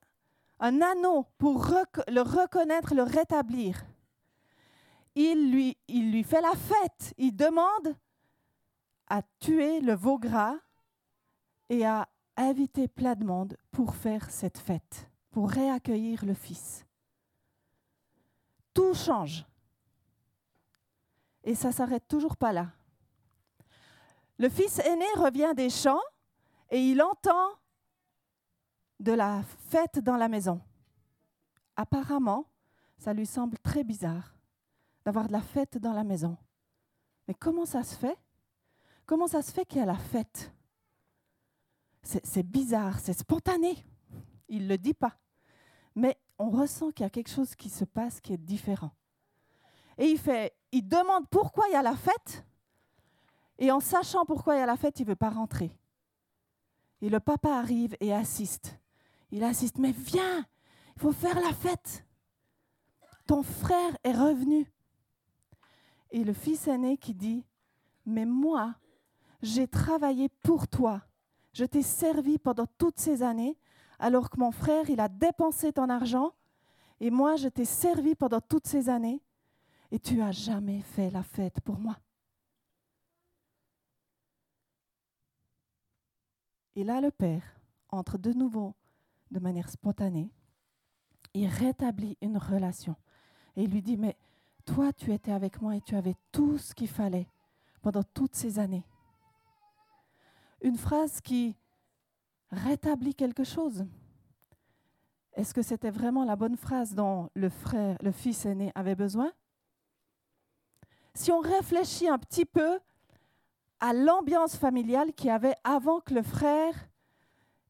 un 0.59 0.81
anneau 0.81 1.25
pour 1.38 1.67
le 2.07 2.21
reconnaître, 2.21 2.93
le 2.93 3.03
rétablir. 3.03 3.83
Il 5.15 5.51
lui, 5.51 5.77
il 5.88 6.12
lui 6.12 6.23
fait 6.23 6.41
la 6.41 6.53
fête, 6.53 7.13
il 7.17 7.35
demande 7.35 7.95
à 9.07 9.21
tuer 9.39 9.81
le 9.81 9.93
veau 9.93 10.19
gras 10.19 10.55
et 11.69 11.85
à 11.85 12.07
inviter 12.38 12.88
plein 12.88 13.15
de 13.15 13.25
monde 13.25 13.57
pour 13.71 13.95
faire 13.95 14.29
cette 14.29 14.57
fête, 14.57 15.09
pour 15.31 15.49
réaccueillir 15.49 16.23
le 16.25 16.33
fils. 16.33 16.85
Tout 18.73 18.93
change. 18.93 19.48
Et 21.49 21.55
ça 21.55 21.71
s'arrête 21.71 22.07
toujours 22.07 22.38
pas 22.38 22.53
là. 22.53 22.69
Le 24.38 24.49
fils 24.49 24.77
aîné 24.77 25.07
revient 25.15 25.51
des 25.55 25.71
champs 25.71 25.99
et 26.69 26.79
il 26.79 27.01
entend 27.01 27.49
de 28.99 29.13
la 29.13 29.41
fête 29.71 29.97
dans 29.97 30.15
la 30.15 30.27
maison. 30.27 30.62
Apparemment, 31.75 32.45
ça 32.99 33.15
lui 33.15 33.25
semble 33.25 33.57
très 33.57 33.83
bizarre 33.83 34.35
d'avoir 35.03 35.25
de 35.25 35.31
la 35.31 35.41
fête 35.41 35.79
dans 35.79 35.93
la 35.93 36.03
maison. 36.03 36.38
Mais 37.27 37.33
comment 37.33 37.65
ça 37.65 37.81
se 37.81 37.95
fait? 37.95 38.19
Comment 39.07 39.25
ça 39.25 39.41
se 39.41 39.51
fait 39.51 39.65
qu'il 39.65 39.79
y 39.79 39.81
a 39.81 39.88
la 39.88 39.97
fête? 39.97 40.53
C'est 42.03 42.43
bizarre, 42.43 42.99
c'est 42.99 43.17
spontané. 43.17 43.88
Il 44.49 44.65
ne 44.65 44.69
le 44.69 44.77
dit 44.77 44.93
pas. 44.93 45.17
Mais 45.95 46.15
on 46.38 46.51
ressent 46.51 46.91
qu'il 46.91 47.05
y 47.05 47.07
a 47.07 47.09
quelque 47.09 47.31
chose 47.31 47.55
qui 47.55 47.71
se 47.71 47.85
passe 47.85 48.21
qui 48.21 48.33
est 48.33 48.38
différent. 48.38 48.91
Et 49.99 50.17
il, 50.71 50.88
demande 50.88 51.27
pourquoi 51.29 51.67
il 51.67 51.73
y 51.73 51.75
a 51.75 51.81
la 51.81 51.95
fête. 51.95 52.45
Et 53.57 53.69
en 53.69 53.81
sachant 53.81 54.23
pourquoi 54.25 54.55
il 54.55 54.59
y 54.59 54.62
a 54.62 54.65
la 54.65 54.77
fête, 54.77 54.97
il 54.99 55.03
ne 55.03 55.09
veut 55.09 55.15
pas 55.17 55.29
rentrer. 55.29 55.71
Et 57.01 57.09
le 57.09 57.19
papa 57.19 57.49
arrive 57.49 57.97
et 57.99 58.13
assiste. 58.13 58.79
Il 59.31 59.43
assiste, 59.43 59.77
mais 59.77 59.91
viens, 59.91 60.45
il 60.95 61.01
faut 61.01 61.12
faire 61.12 61.39
la 61.41 61.53
fête. 61.53 62.05
Ton 63.27 63.43
frère 63.43 63.97
est 64.03 64.13
revenu. 64.13 64.71
Et 66.12 66.23
le 66.23 66.33
fils 66.33 66.67
aîné 66.67 66.97
qui 66.97 67.13
dit, 67.13 67.45
mais 68.05 68.25
moi, 68.25 68.75
j'ai 69.41 69.67
travaillé 69.67 70.29
pour 70.29 70.69
toi. 70.69 71.01
Je 71.51 71.65
t'ai 71.65 71.81
servi 71.81 72.39
pendant 72.39 72.67
toutes 72.77 72.99
ces 72.99 73.21
années, 73.21 73.57
alors 73.99 74.29
que 74.29 74.39
mon 74.39 74.51
frère, 74.51 74.89
il 74.89 75.01
a 75.01 75.09
dépensé 75.09 75.73
ton 75.73 75.89
argent. 75.89 76.31
Et 77.01 77.12
moi, 77.12 77.35
je 77.35 77.49
t'ai 77.49 77.65
servi 77.65 78.15
pendant 78.15 78.39
toutes 78.39 78.67
ces 78.67 78.88
années. 78.88 79.21
Et 79.91 79.99
tu 79.99 80.21
as 80.21 80.32
jamais 80.32 80.82
fait 80.82 81.10
la 81.10 81.23
fête 81.23 81.62
pour 81.62 81.80
moi. 81.80 81.97
Et 86.75 86.84
là, 86.84 87.02
le 87.02 87.12
père 87.12 87.43
entre 87.89 88.17
de 88.17 88.32
nouveau 88.34 88.75
de 89.32 89.39
manière 89.39 89.69
spontanée. 89.69 90.32
Il 91.34 91.47
rétablit 91.47 92.17
une 92.21 92.38
relation. 92.38 92.95
Et 93.56 93.63
il 93.63 93.71
lui 93.71 93.82
dit, 93.82 93.97
mais 93.97 94.17
toi, 94.65 94.93
tu 94.93 95.13
étais 95.13 95.32
avec 95.32 95.62
moi 95.62 95.75
et 95.75 95.82
tu 95.82 95.95
avais 95.95 96.15
tout 96.32 96.58
ce 96.58 96.73
qu'il 96.73 96.88
fallait 96.88 97.28
pendant 97.82 98.04
toutes 98.04 98.36
ces 98.36 98.60
années. 98.60 98.86
Une 100.62 100.78
phrase 100.78 101.21
qui 101.21 101.56
rétablit 102.52 103.15
quelque 103.15 103.43
chose. 103.43 103.86
Est-ce 105.34 105.54
que 105.54 105.62
c'était 105.62 105.91
vraiment 105.91 106.25
la 106.25 106.36
bonne 106.36 106.58
phrase 106.58 106.95
dont 106.95 107.30
le 107.34 107.49
frère, 107.49 107.97
le 108.02 108.12
fils 108.12 108.45
aîné 108.45 108.71
avait 108.75 108.95
besoin? 108.95 109.32
Si 111.19 111.34
on 111.34 111.39
réfléchit 111.41 112.08
un 112.08 112.17
petit 112.17 112.45
peu 112.45 112.79
à 113.82 113.91
l'ambiance 113.91 114.55
familiale 114.55 115.12
qu'il 115.12 115.27
y 115.27 115.32
avait 115.32 115.55
avant 115.65 115.99
que 115.99 116.13
le 116.13 116.23
frère 116.23 116.73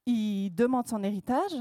il 0.06 0.54
demande 0.54 0.88
son 0.88 1.04
héritage. 1.04 1.56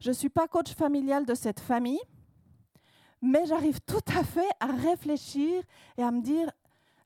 Je 0.00 0.08
ne 0.08 0.14
suis 0.14 0.30
pas 0.30 0.48
coach 0.48 0.72
familial 0.72 1.26
de 1.26 1.34
cette 1.34 1.60
famille, 1.60 2.00
mais 3.20 3.44
j'arrive 3.44 3.82
tout 3.82 4.00
à 4.16 4.24
fait 4.24 4.48
à 4.60 4.68
réfléchir 4.68 5.62
et 5.98 6.02
à 6.02 6.10
me 6.10 6.22
dire, 6.22 6.50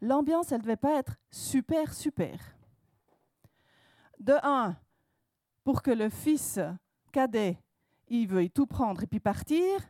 l'ambiance, 0.00 0.52
elle 0.52 0.58
ne 0.58 0.62
devait 0.62 0.76
pas 0.76 0.96
être 0.96 1.16
super, 1.32 1.92
super. 1.92 2.38
De 4.20 4.34
un, 4.44 4.76
pour 5.64 5.82
que 5.82 5.90
le 5.90 6.08
fils 6.08 6.60
cadet, 7.10 7.58
il 8.06 8.28
veuille 8.28 8.50
tout 8.50 8.66
prendre 8.66 9.02
et 9.02 9.08
puis 9.08 9.18
partir, 9.18 9.80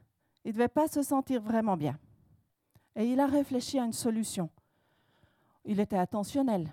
il 0.46 0.48
ne 0.48 0.52
devait 0.52 0.68
pas 0.68 0.88
se 0.88 1.02
sentir 1.02 1.42
vraiment 1.42 1.76
bien. 1.76 1.98
Et 2.96 3.04
il 3.04 3.20
a 3.20 3.26
réfléchi 3.26 3.78
à 3.78 3.84
une 3.84 3.92
solution. 3.92 4.50
Il 5.64 5.80
était 5.80 5.98
attentionnel. 5.98 6.72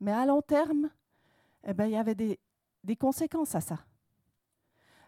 Mais 0.00 0.12
à 0.12 0.24
long 0.24 0.40
terme, 0.40 0.90
eh 1.64 1.74
ben, 1.74 1.86
il 1.86 1.92
y 1.92 1.96
avait 1.96 2.14
des, 2.14 2.38
conséquences 2.96 3.54
à 3.56 3.60
ça. 3.60 3.78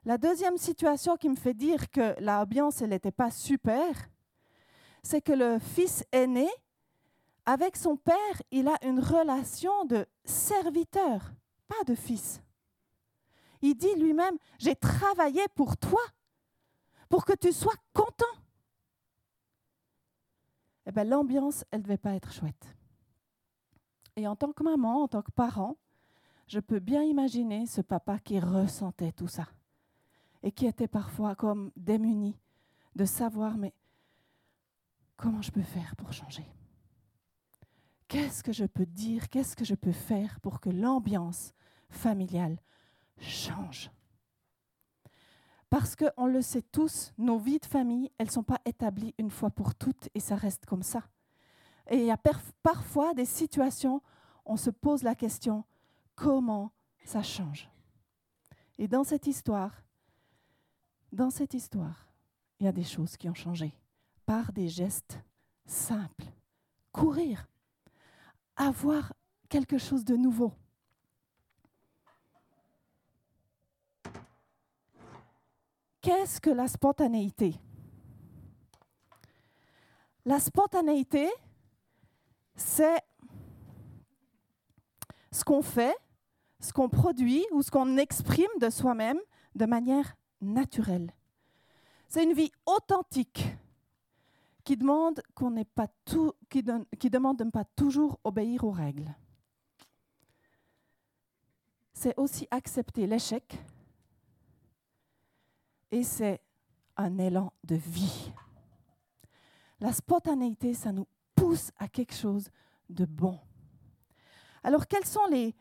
La 0.05 0.19
deuxième 0.19 0.57
situation 0.57 1.17
qui 1.17 1.29
me 1.29 1.37
fait 1.37 1.55
dire 1.55 1.91
que 1.91 2.21
l'ambiance 2.21 2.83
n'était 2.83 3.13
pas 3.13 3.31
super, 3.31 4.11
c'est 5.03 5.21
que 5.21 5.33
le 5.33 5.59
fils 5.61 6.05
aîné, 6.11 6.49
avec 7.47 7.77
son 7.77 7.97
père, 7.97 8.43
il 8.51 8.67
a 8.69 8.77
une 8.83 9.01
relation 9.01 9.85
de 9.85 10.05
serviteur, 10.25 11.33
pas 11.69 11.85
de 11.87 11.95
fils. 11.95 12.43
Il 13.63 13.75
dit 13.75 13.95
lui-même, 13.97 14.37
j'ai 14.59 14.75
travaillé 14.75 15.43
pour 15.55 15.77
toi, 15.77 16.03
pour 17.09 17.25
que 17.25 17.35
tu 17.35 17.53
sois 17.53 17.75
content. 17.93 18.25
Eh 20.89 20.91
bien, 20.91 21.05
l'ambiance, 21.05 21.67
elle 21.71 21.81
ne 21.81 21.85
devait 21.85 21.99
pas 21.99 22.15
être 22.15 22.33
chouette. 22.33 22.75
Et 24.17 24.27
en 24.27 24.35
tant 24.35 24.53
que 24.53 24.63
maman, 24.63 25.03
en 25.03 25.09
tant 25.09 25.21
que 25.21 25.31
parent, 25.31 25.77
je 26.47 26.61
peux 26.61 26.79
bien 26.79 27.03
imaginer 27.03 27.67
ce 27.67 27.83
papa 27.83 28.19
qui 28.19 28.41
ressentait 28.41 29.13
tout 29.13 29.29
ça 29.29 29.47
et 30.43 30.51
qui 30.51 30.65
était 30.65 30.89
parfois 30.89 31.35
comme 31.35 31.71
démuni 31.77 32.35
de 32.97 33.05
savoir, 33.05 33.59
mais 33.59 33.75
comment 35.19 35.43
je 35.43 35.53
peux 35.53 35.63
faire 35.63 35.95
pour 35.95 36.13
changer? 36.13 36.47
Qu'est-ce 38.09 38.43
que 38.43 38.53
je 38.53 38.65
peux 38.65 38.87
dire? 38.87 39.29
Qu'est-ce 39.29 39.55
que 39.55 39.67
je 39.67 39.75
peux 39.75 39.93
faire 39.93 40.41
pour 40.41 40.59
que 40.59 40.71
l'ambiance 40.71 41.53
familiale 41.91 42.59
change? 43.19 43.91
Parce 45.71 45.97
qu'on 45.97 46.27
le 46.27 46.41
sait 46.41 46.63
tous, 46.63 47.13
nos 47.19 47.39
vies 47.39 47.59
de 47.59 47.67
famille, 47.67 48.11
elles 48.19 48.29
ne 48.29 48.33
sont 48.33 48.43
pas 48.43 48.61
établies 48.65 49.15
une 49.19 49.31
fois 49.31 49.51
pour 49.51 49.75
toutes 49.75 50.09
et 50.15 50.21
ça 50.21 50.35
reste 50.35 50.65
comme 50.67 50.83
ça. 50.83 51.03
Et 51.91 51.99
il 51.99 52.05
y 52.05 52.11
a 52.11 52.21
parfois 52.63 53.15
des 53.15 53.25
situations, 53.25 54.03
on 54.45 54.57
se 54.57 54.71
pose 54.71 55.03
la 55.03 55.15
question, 55.15 55.65
comment 56.15 56.73
ça 57.05 57.23
change? 57.23 57.71
Et 58.79 58.89
dans 58.89 59.05
cette 59.05 59.27
histoire, 59.27 59.83
dans 61.13 61.31
cette 61.31 61.55
histoire, 61.55 62.07
il 62.61 62.65
y 62.65 62.69
a 62.69 62.73
des 62.73 62.85
choses 62.85 63.17
qui 63.17 63.29
ont 63.29 63.35
changé 63.35 63.75
par 64.27 64.53
des 64.53 64.69
gestes 64.69 65.21
simples. 65.67 66.27
Courir, 66.93 67.47
avoir 68.57 69.13
quelque 69.49 69.79
chose 69.79 70.05
de 70.05 70.17
nouveau. 70.17 70.53
Qu'est-ce 76.09 76.41
que 76.41 76.49
la 76.49 76.67
spontanéité? 76.69 77.55
La 80.25 80.41
spontanéité, 80.41 81.29
c'est 82.57 83.03
ce 85.31 85.45
qu'on 85.45 85.61
fait, 85.61 85.95
ce 86.61 86.73
qu'on 86.73 86.89
produit 86.89 87.45
ou 87.53 87.61
ce 87.61 87.71
qu'on 87.71 87.99
exprime 87.99 88.49
de 88.59 88.71
soi-même 88.71 89.19
de 89.55 89.67
manière 89.67 90.17
naturelle. 90.41 91.13
C'est 92.09 92.25
une 92.25 92.33
vie 92.33 92.53
authentique 92.65 93.45
qui 94.65 94.79
demande, 94.79 95.21
pas 95.75 95.89
tout, 96.07 96.33
qui 96.49 96.63
demande 97.11 97.37
de 97.37 97.45
ne 97.45 97.51
pas 97.51 97.65
toujours 97.77 98.19
obéir 98.25 98.65
aux 98.65 98.71
règles. 98.71 99.15
C'est 101.93 102.19
aussi 102.19 102.49
accepter 102.51 103.07
l'échec 103.07 103.63
et 105.91 106.03
c'est 106.03 106.41
un 106.97 107.19
élan 107.19 107.53
de 107.65 107.77
vie. 107.77 108.33
La 109.81 109.93
spontanéité, 109.93 110.75
ça 110.75 110.93
nous 110.93 111.07
pousse 111.35 111.71
à 111.79 111.89
quelque 111.89 112.15
chose 112.15 112.51
de 112.91 113.05
bon. 113.05 113.39
Alors, 114.65 114.87
quels 114.87 115.07
sont 115.07 115.27
les, 115.31 115.55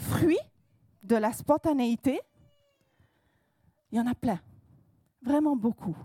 fruits 0.00 0.38
de 1.02 1.16
la 1.16 1.32
spontanéité? 1.32 2.20
Il 3.90 3.98
y 3.98 4.00
en 4.00 4.06
a 4.06 4.14
plein, 4.14 4.40
vraiment 5.22 5.56
beaucoup. 5.56 5.96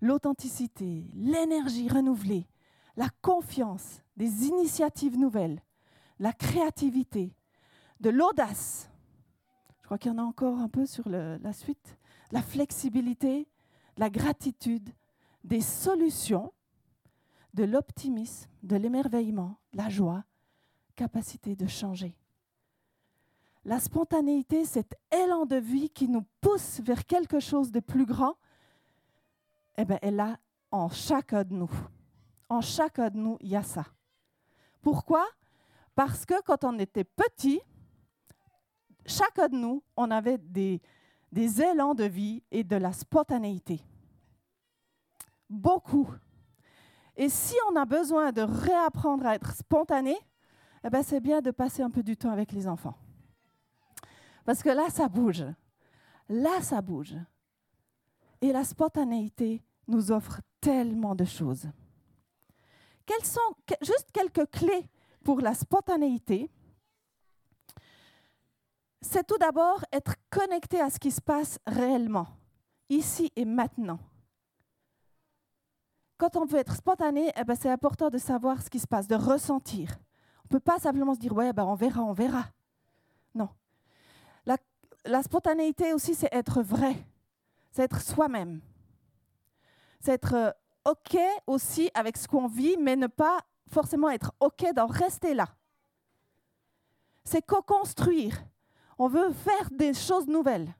L'authenticité, 0.00 1.10
l'énergie 1.14 1.88
renouvelée, 1.88 2.46
la 2.96 3.08
confiance, 3.20 4.00
des 4.16 4.46
initiatives 4.46 5.18
nouvelles, 5.18 5.60
la 6.20 6.32
créativité, 6.32 7.34
de 7.98 8.10
l'audace. 8.10 8.88
Je 9.80 9.86
crois 9.86 9.98
qu'il 9.98 10.12
y 10.12 10.14
en 10.14 10.18
a 10.18 10.22
encore 10.22 10.58
un 10.58 10.68
peu 10.68 10.86
sur 10.86 11.08
la 11.08 11.52
suite. 11.52 11.97
La 12.30 12.42
flexibilité, 12.42 13.48
la 13.96 14.10
gratitude, 14.10 14.90
des 15.44 15.60
solutions, 15.60 16.52
de 17.54 17.64
l'optimisme, 17.64 18.48
de 18.62 18.76
l'émerveillement, 18.76 19.56
la 19.72 19.88
joie, 19.88 20.24
capacité 20.94 21.56
de 21.56 21.66
changer. 21.66 22.14
La 23.64 23.80
spontanéité, 23.80 24.64
cet 24.64 24.94
élan 25.10 25.46
de 25.46 25.56
vie 25.56 25.90
qui 25.90 26.08
nous 26.08 26.24
pousse 26.40 26.80
vers 26.80 27.06
quelque 27.06 27.40
chose 27.40 27.72
de 27.72 27.80
plus 27.80 28.06
grand, 28.06 28.36
eh 29.76 29.84
bien, 29.84 29.98
elle 30.02 30.20
a 30.20 30.38
en 30.70 30.88
chacun 30.88 31.44
de 31.44 31.54
nous. 31.54 31.70
En 32.48 32.60
chacun 32.60 33.10
de 33.10 33.16
nous, 33.16 33.36
il 33.40 33.48
y 33.48 33.56
a 33.56 33.62
ça. 33.62 33.84
Pourquoi? 34.80 35.26
Parce 35.94 36.24
que 36.24 36.40
quand 36.42 36.64
on 36.64 36.78
était 36.78 37.04
petit, 37.04 37.60
chacun 39.04 39.48
de 39.48 39.56
nous, 39.56 39.82
on 39.96 40.10
avait 40.10 40.38
des, 40.38 40.80
des 41.32 41.62
élans 41.62 41.94
de 41.94 42.04
vie 42.04 42.42
et 42.50 42.64
de 42.64 42.76
la 42.76 42.92
spontanéité. 42.92 43.80
Beaucoup. 45.48 46.08
Et 47.16 47.28
si 47.28 47.54
on 47.70 47.76
a 47.76 47.84
besoin 47.84 48.32
de 48.32 48.42
réapprendre 48.42 49.26
à 49.26 49.34
être 49.34 49.54
spontané, 49.54 50.16
eh 50.84 50.90
ben, 50.90 51.02
c'est 51.02 51.20
bien 51.20 51.40
de 51.40 51.50
passer 51.50 51.82
un 51.82 51.90
peu 51.90 52.02
du 52.02 52.16
temps 52.16 52.30
avec 52.30 52.52
les 52.52 52.68
enfants. 52.68 52.96
Parce 54.44 54.62
que 54.62 54.70
là, 54.70 54.88
ça 54.88 55.08
bouge. 55.08 55.44
Là, 56.28 56.62
ça 56.62 56.80
bouge. 56.80 57.16
Et 58.40 58.52
la 58.52 58.64
spontanéité 58.64 59.62
nous 59.88 60.12
offre 60.12 60.40
tellement 60.60 61.14
de 61.14 61.24
choses. 61.24 61.68
Quelles 63.04 63.24
sont 63.24 63.54
juste 63.82 64.12
quelques 64.12 64.50
clés 64.50 64.88
pour 65.24 65.40
la 65.40 65.54
spontanéité 65.54 66.50
c'est 69.00 69.26
tout 69.26 69.38
d'abord 69.38 69.84
être 69.92 70.14
connecté 70.30 70.80
à 70.80 70.90
ce 70.90 70.98
qui 70.98 71.10
se 71.10 71.20
passe 71.20 71.58
réellement, 71.66 72.26
ici 72.88 73.32
et 73.36 73.44
maintenant. 73.44 73.98
Quand 76.16 76.36
on 76.36 76.44
veut 76.44 76.58
être 76.58 76.74
spontané, 76.74 77.32
eh 77.36 77.44
ben, 77.44 77.54
c'est 77.54 77.70
important 77.70 78.10
de 78.10 78.18
savoir 78.18 78.60
ce 78.60 78.68
qui 78.68 78.80
se 78.80 78.88
passe, 78.88 79.06
de 79.06 79.14
ressentir. 79.14 79.90
On 80.38 80.54
ne 80.54 80.58
peut 80.58 80.60
pas 80.60 80.78
simplement 80.78 81.14
se 81.14 81.20
dire, 81.20 81.32
ouais, 81.32 81.52
ben, 81.52 81.64
on 81.64 81.74
verra, 81.74 82.02
on 82.02 82.12
verra. 82.12 82.46
Non. 83.34 83.48
La, 84.44 84.56
la 85.04 85.22
spontanéité 85.22 85.92
aussi, 85.92 86.14
c'est 86.16 86.32
être 86.32 86.60
vrai, 86.60 86.96
c'est 87.70 87.82
être 87.82 88.00
soi-même. 88.00 88.60
C'est 90.00 90.12
être 90.12 90.34
euh, 90.34 90.50
OK 90.84 91.16
aussi 91.46 91.90
avec 91.94 92.16
ce 92.16 92.26
qu'on 92.26 92.48
vit, 92.48 92.76
mais 92.78 92.96
ne 92.96 93.06
pas 93.06 93.38
forcément 93.70 94.10
être 94.10 94.32
OK 94.40 94.64
d'en 94.74 94.86
rester 94.86 95.34
là. 95.34 95.48
C'est 97.24 97.42
co-construire. 97.42 98.42
On 98.98 99.08
veut 99.08 99.32
faire 99.32 99.70
des 99.70 99.94
choses 99.94 100.26
nouvelles 100.26 100.74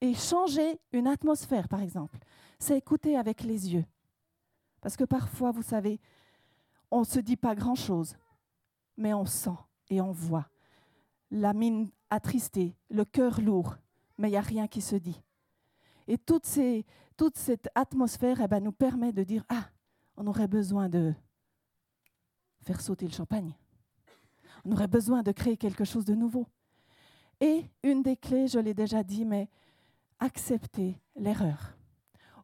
et 0.00 0.14
changer 0.14 0.80
une 0.92 1.08
atmosphère, 1.08 1.68
par 1.68 1.82
exemple. 1.82 2.18
C'est 2.58 2.78
écouter 2.78 3.16
avec 3.16 3.42
les 3.42 3.74
yeux. 3.74 3.84
Parce 4.80 4.96
que 4.96 5.04
parfois, 5.04 5.50
vous 5.50 5.62
savez, 5.62 6.00
on 6.90 7.00
ne 7.00 7.04
se 7.04 7.18
dit 7.18 7.36
pas 7.36 7.54
grand-chose, 7.54 8.16
mais 8.96 9.12
on 9.12 9.26
sent 9.26 9.56
et 9.90 10.00
on 10.00 10.12
voit. 10.12 10.48
La 11.30 11.52
mine 11.52 11.90
attristée, 12.10 12.76
le 12.90 13.04
cœur 13.04 13.40
lourd, 13.40 13.76
mais 14.18 14.28
il 14.28 14.32
n'y 14.32 14.36
a 14.36 14.42
rien 14.42 14.68
qui 14.68 14.80
se 14.80 14.94
dit. 14.94 15.20
Et 16.06 16.18
toute, 16.18 16.46
ces, 16.46 16.86
toute 17.16 17.36
cette 17.36 17.68
atmosphère 17.74 18.40
eh 18.40 18.46
ben, 18.46 18.62
nous 18.62 18.72
permet 18.72 19.12
de 19.12 19.24
dire, 19.24 19.44
ah, 19.48 19.68
on 20.16 20.26
aurait 20.26 20.48
besoin 20.48 20.88
de 20.88 21.12
faire 22.60 22.80
sauter 22.80 23.06
le 23.06 23.12
champagne. 23.12 23.54
On 24.64 24.72
aurait 24.72 24.86
besoin 24.86 25.22
de 25.22 25.32
créer 25.32 25.56
quelque 25.56 25.84
chose 25.84 26.04
de 26.04 26.14
nouveau. 26.14 26.46
Et 27.40 27.64
une 27.82 28.02
des 28.02 28.16
clés, 28.16 28.48
je 28.48 28.58
l'ai 28.58 28.74
déjà 28.74 29.02
dit, 29.02 29.24
mais 29.24 29.48
accepter 30.18 30.98
l'erreur. 31.16 31.76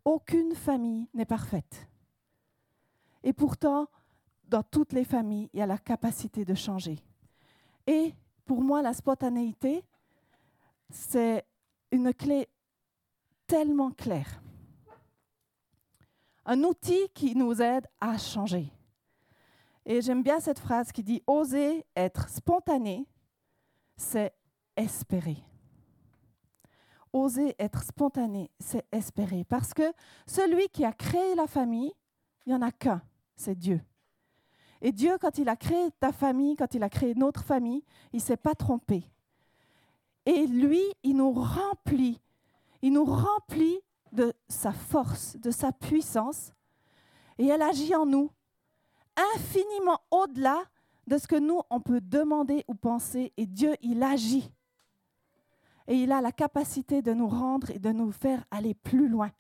Aucune 0.05 0.55
famille 0.55 1.09
n'est 1.15 1.25
parfaite. 1.25 1.89
Et 3.23 3.33
pourtant, 3.33 3.89
dans 4.49 4.63
toutes 4.63 4.93
les 4.93 5.05
familles, 5.05 5.49
il 5.53 5.61
y 5.61 5.63
a 5.63 5.67
la 5.67 5.79
capacité 5.79 6.45
de 6.45 6.55
changer. 6.55 6.99
Et 7.87 8.15
pour 8.45 8.63
moi, 8.63 8.83
la 8.83 8.93
spontanéité, 8.93 9.85
c'est 10.91 11.45
une 11.93 12.13
clé 12.13 12.49
tellement 13.47 13.91
claire. 13.91 14.43
Un 16.47 16.63
outil 16.65 17.09
qui 17.15 17.37
nous 17.37 17.61
aide 17.61 17.87
à 18.01 18.19
changer. 18.19 18.73
Et 19.87 20.03
j'aime 20.03 20.23
bien 20.23 20.41
cette 20.41 20.59
phrase 20.59 20.93
qui 20.93 21.03
dit 21.03 21.23
Oser 21.27 21.85
être 21.97 22.29
spontané, 22.29 23.07
c'est 23.97 24.33
espérer. 24.81 25.37
Oser 27.13 27.55
être 27.59 27.83
spontané, 27.83 28.51
c'est 28.59 28.87
espérer. 28.93 29.45
Parce 29.45 29.75
que 29.75 29.93
celui 30.27 30.69
qui 30.69 30.85
a 30.85 30.93
créé 30.93 31.35
la 31.35 31.47
famille, 31.47 31.93
il 32.47 32.51
n'y 32.51 32.55
en 32.55 32.63
a 32.63 32.71
qu'un, 32.71 33.03
c'est 33.37 33.59
Dieu. 33.59 33.81
Et 34.81 34.93
Dieu, 34.93 35.19
quand 35.21 35.39
il 35.39 35.49
a 35.49 35.57
créé 35.57 35.91
ta 35.99 36.13
famille, 36.13 36.57
quand 36.57 36.73
il 36.75 36.83
a 36.83 36.89
créé 36.89 37.15
notre 37.15 37.45
famille, 37.45 37.85
il 38.13 38.17
ne 38.17 38.23
s'est 38.23 38.37
pas 38.37 38.55
trompé. 38.55 39.05
Et 40.25 40.47
lui, 40.47 40.83
il 41.03 41.17
nous 41.17 41.33
remplit, 41.33 42.21
il 42.81 42.93
nous 42.93 43.05
remplit 43.05 43.81
de 44.13 44.33
sa 44.49 44.73
force, 44.73 45.37
de 45.37 45.51
sa 45.51 45.73
puissance, 45.73 46.53
et 47.39 47.47
elle 47.47 47.63
agit 47.63 47.95
en 47.95 48.07
nous 48.07 48.31
infiniment 49.35 50.01
au-delà 50.11 50.63
de 51.07 51.19
ce 51.19 51.27
que 51.27 51.37
nous, 51.37 51.61
on 51.71 51.81
peut 51.81 52.01
demander 52.01 52.65
ou 52.69 52.75
penser, 52.75 53.33
et 53.37 53.47
Dieu, 53.47 53.75
il 53.83 54.03
agit. 54.03 54.51
Et 55.91 55.97
il 55.97 56.13
a 56.13 56.21
la 56.21 56.31
capacité 56.31 57.03
de 57.03 57.13
nous 57.13 57.27
rendre 57.27 57.69
et 57.73 57.81
de 57.81 57.91
nous 57.91 58.13
faire 58.13 58.45
aller 58.53 58.75
plus 58.75 59.09
loin. 59.09 59.33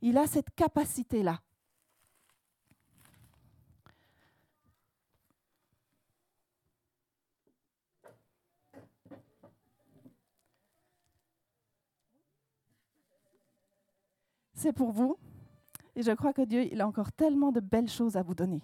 Il 0.00 0.16
a 0.16 0.26
cette 0.26 0.48
capacité-là. 0.54 1.42
C'est 14.54 14.72
pour 14.72 14.90
vous. 14.90 15.18
Et 15.94 16.02
je 16.02 16.12
crois 16.12 16.32
que 16.32 16.40
Dieu, 16.40 16.64
il 16.72 16.80
a 16.80 16.88
encore 16.88 17.12
tellement 17.12 17.52
de 17.52 17.60
belles 17.60 17.90
choses 17.90 18.16
à 18.16 18.22
vous 18.22 18.34
donner. 18.34 18.62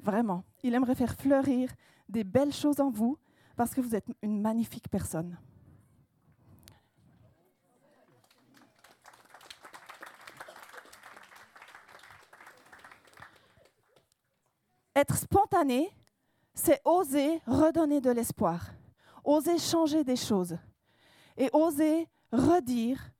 Vraiment. 0.00 0.44
Il 0.62 0.74
aimerait 0.74 0.94
faire 0.94 1.14
fleurir 1.14 1.72
des 2.10 2.22
belles 2.22 2.52
choses 2.52 2.80
en 2.80 2.90
vous 2.90 3.16
parce 3.56 3.74
que 3.74 3.80
vous 3.80 3.94
êtes 3.94 4.08
une 4.20 4.42
magnifique 4.42 4.90
personne. 4.90 5.38
Être 14.96 15.18
spontané, 15.18 15.90
c'est 16.54 16.80
oser 16.86 17.42
redonner 17.46 18.00
de 18.00 18.10
l'espoir, 18.10 18.70
oser 19.24 19.58
changer 19.58 20.04
des 20.04 20.16
choses 20.16 20.56
et 21.36 21.50
oser 21.52 22.08
redire 22.32 23.12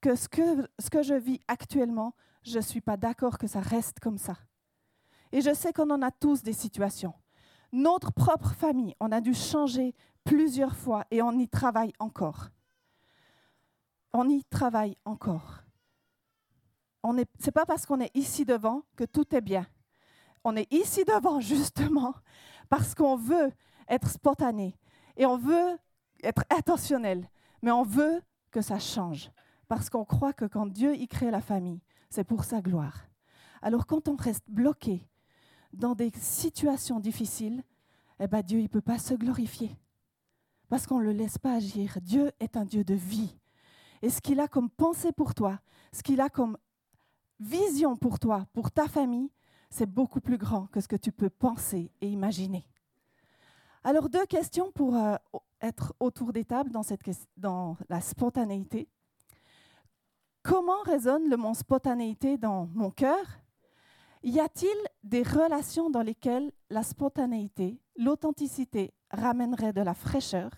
que 0.00 0.14
ce 0.14 0.28
que, 0.28 1.02
je 1.02 1.14
vis 1.14 1.40
actuellement, 1.48 2.14
je 2.44 2.58
ne 2.58 2.62
suis 2.62 2.80
pas 2.80 2.96
d'accord 2.96 3.36
que 3.36 3.48
ça 3.48 3.58
reste 3.58 3.98
comme 3.98 4.16
ça. 4.16 4.36
Et 5.32 5.40
je 5.40 5.52
sais 5.52 5.72
qu'on 5.72 5.90
en 5.90 6.02
a 6.02 6.12
tous 6.12 6.44
des 6.44 6.52
situations. 6.52 7.14
Notre 7.72 8.12
propre 8.12 8.52
famille, 8.54 8.94
on 9.00 9.10
a 9.10 9.20
dû 9.20 9.34
changer 9.34 9.92
plusieurs 10.22 10.76
fois 10.76 11.04
et 11.10 11.20
on 11.20 11.32
y 11.32 11.48
travaille 11.48 11.94
encore. 11.98 12.50
On 14.12 14.28
y 14.28 14.44
travaille 14.44 14.96
encore. 15.04 15.64
Ce 17.02 17.10
n'est 17.10 17.52
pas 17.52 17.66
parce 17.66 17.86
qu'on 17.86 18.00
est 18.00 18.14
ici 18.14 18.44
devant 18.44 18.84
que 18.94 19.02
tout 19.02 19.34
est 19.34 19.40
bien. 19.40 19.66
On 20.44 20.56
est 20.56 20.72
ici 20.72 21.04
devant 21.04 21.40
justement 21.40 22.14
parce 22.68 22.94
qu'on 22.94 23.16
veut 23.16 23.50
être 23.88 24.10
spontané 24.10 24.76
et 25.16 25.26
on 25.26 25.36
veut 25.36 25.78
être 26.22 26.44
intentionnel, 26.50 27.28
mais 27.62 27.70
on 27.70 27.82
veut 27.82 28.22
que 28.50 28.60
ça 28.60 28.78
change 28.78 29.30
parce 29.68 29.90
qu'on 29.90 30.04
croit 30.04 30.32
que 30.32 30.44
quand 30.44 30.66
Dieu 30.66 30.94
y 30.94 31.08
crée 31.08 31.30
la 31.30 31.40
famille, 31.40 31.80
c'est 32.10 32.24
pour 32.24 32.44
sa 32.44 32.60
gloire. 32.60 33.06
Alors 33.62 33.86
quand 33.86 34.08
on 34.08 34.16
reste 34.16 34.44
bloqué 34.48 35.08
dans 35.72 35.94
des 35.94 36.12
situations 36.14 37.00
difficiles, 37.00 37.64
eh 38.20 38.28
ben 38.28 38.42
Dieu 38.42 38.60
ne 38.60 38.68
peut 38.68 38.80
pas 38.80 38.98
se 38.98 39.14
glorifier 39.14 39.76
parce 40.68 40.86
qu'on 40.86 40.98
ne 40.98 41.04
le 41.04 41.12
laisse 41.12 41.38
pas 41.38 41.54
agir. 41.54 41.98
Dieu 42.02 42.32
est 42.40 42.56
un 42.56 42.64
Dieu 42.64 42.84
de 42.84 42.94
vie. 42.94 43.36
Et 44.02 44.10
ce 44.10 44.20
qu'il 44.20 44.40
a 44.40 44.48
comme 44.48 44.70
pensée 44.70 45.12
pour 45.12 45.34
toi, 45.34 45.58
ce 45.92 46.02
qu'il 46.02 46.20
a 46.20 46.28
comme 46.28 46.56
vision 47.40 47.96
pour 47.96 48.18
toi, 48.18 48.46
pour 48.52 48.70
ta 48.70 48.86
famille, 48.88 49.30
c'est 49.70 49.86
beaucoup 49.86 50.20
plus 50.20 50.38
grand 50.38 50.66
que 50.66 50.80
ce 50.80 50.88
que 50.88 50.96
tu 50.96 51.12
peux 51.12 51.30
penser 51.30 51.90
et 52.00 52.08
imaginer. 52.08 52.66
Alors 53.82 54.08
deux 54.08 54.26
questions 54.26 54.72
pour 54.72 54.96
euh, 54.96 55.16
être 55.60 55.94
autour 56.00 56.32
des 56.32 56.44
tables 56.44 56.70
dans, 56.70 56.82
cette, 56.82 57.02
dans 57.36 57.76
la 57.88 58.00
spontanéité. 58.00 58.88
Comment 60.42 60.82
résonne 60.82 61.28
le 61.28 61.36
mot 61.36 61.54
spontanéité 61.54 62.36
dans 62.38 62.66
mon 62.74 62.90
cœur? 62.90 63.24
Y 64.22 64.40
a-t-il 64.40 64.76
des 65.02 65.22
relations 65.22 65.90
dans 65.90 66.02
lesquelles 66.02 66.50
la 66.70 66.82
spontanéité, 66.82 67.78
l'authenticité 67.96 68.94
ramènerait 69.10 69.74
de 69.74 69.82
la 69.82 69.94
fraîcheur? 69.94 70.50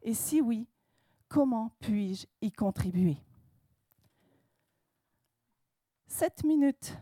Et 0.00 0.14
si 0.14 0.40
oui, 0.40 0.66
comment 1.28 1.70
puis-je 1.80 2.26
y 2.40 2.50
contribuer? 2.50 3.18
Sept 6.06 6.44
minutes 6.44 6.96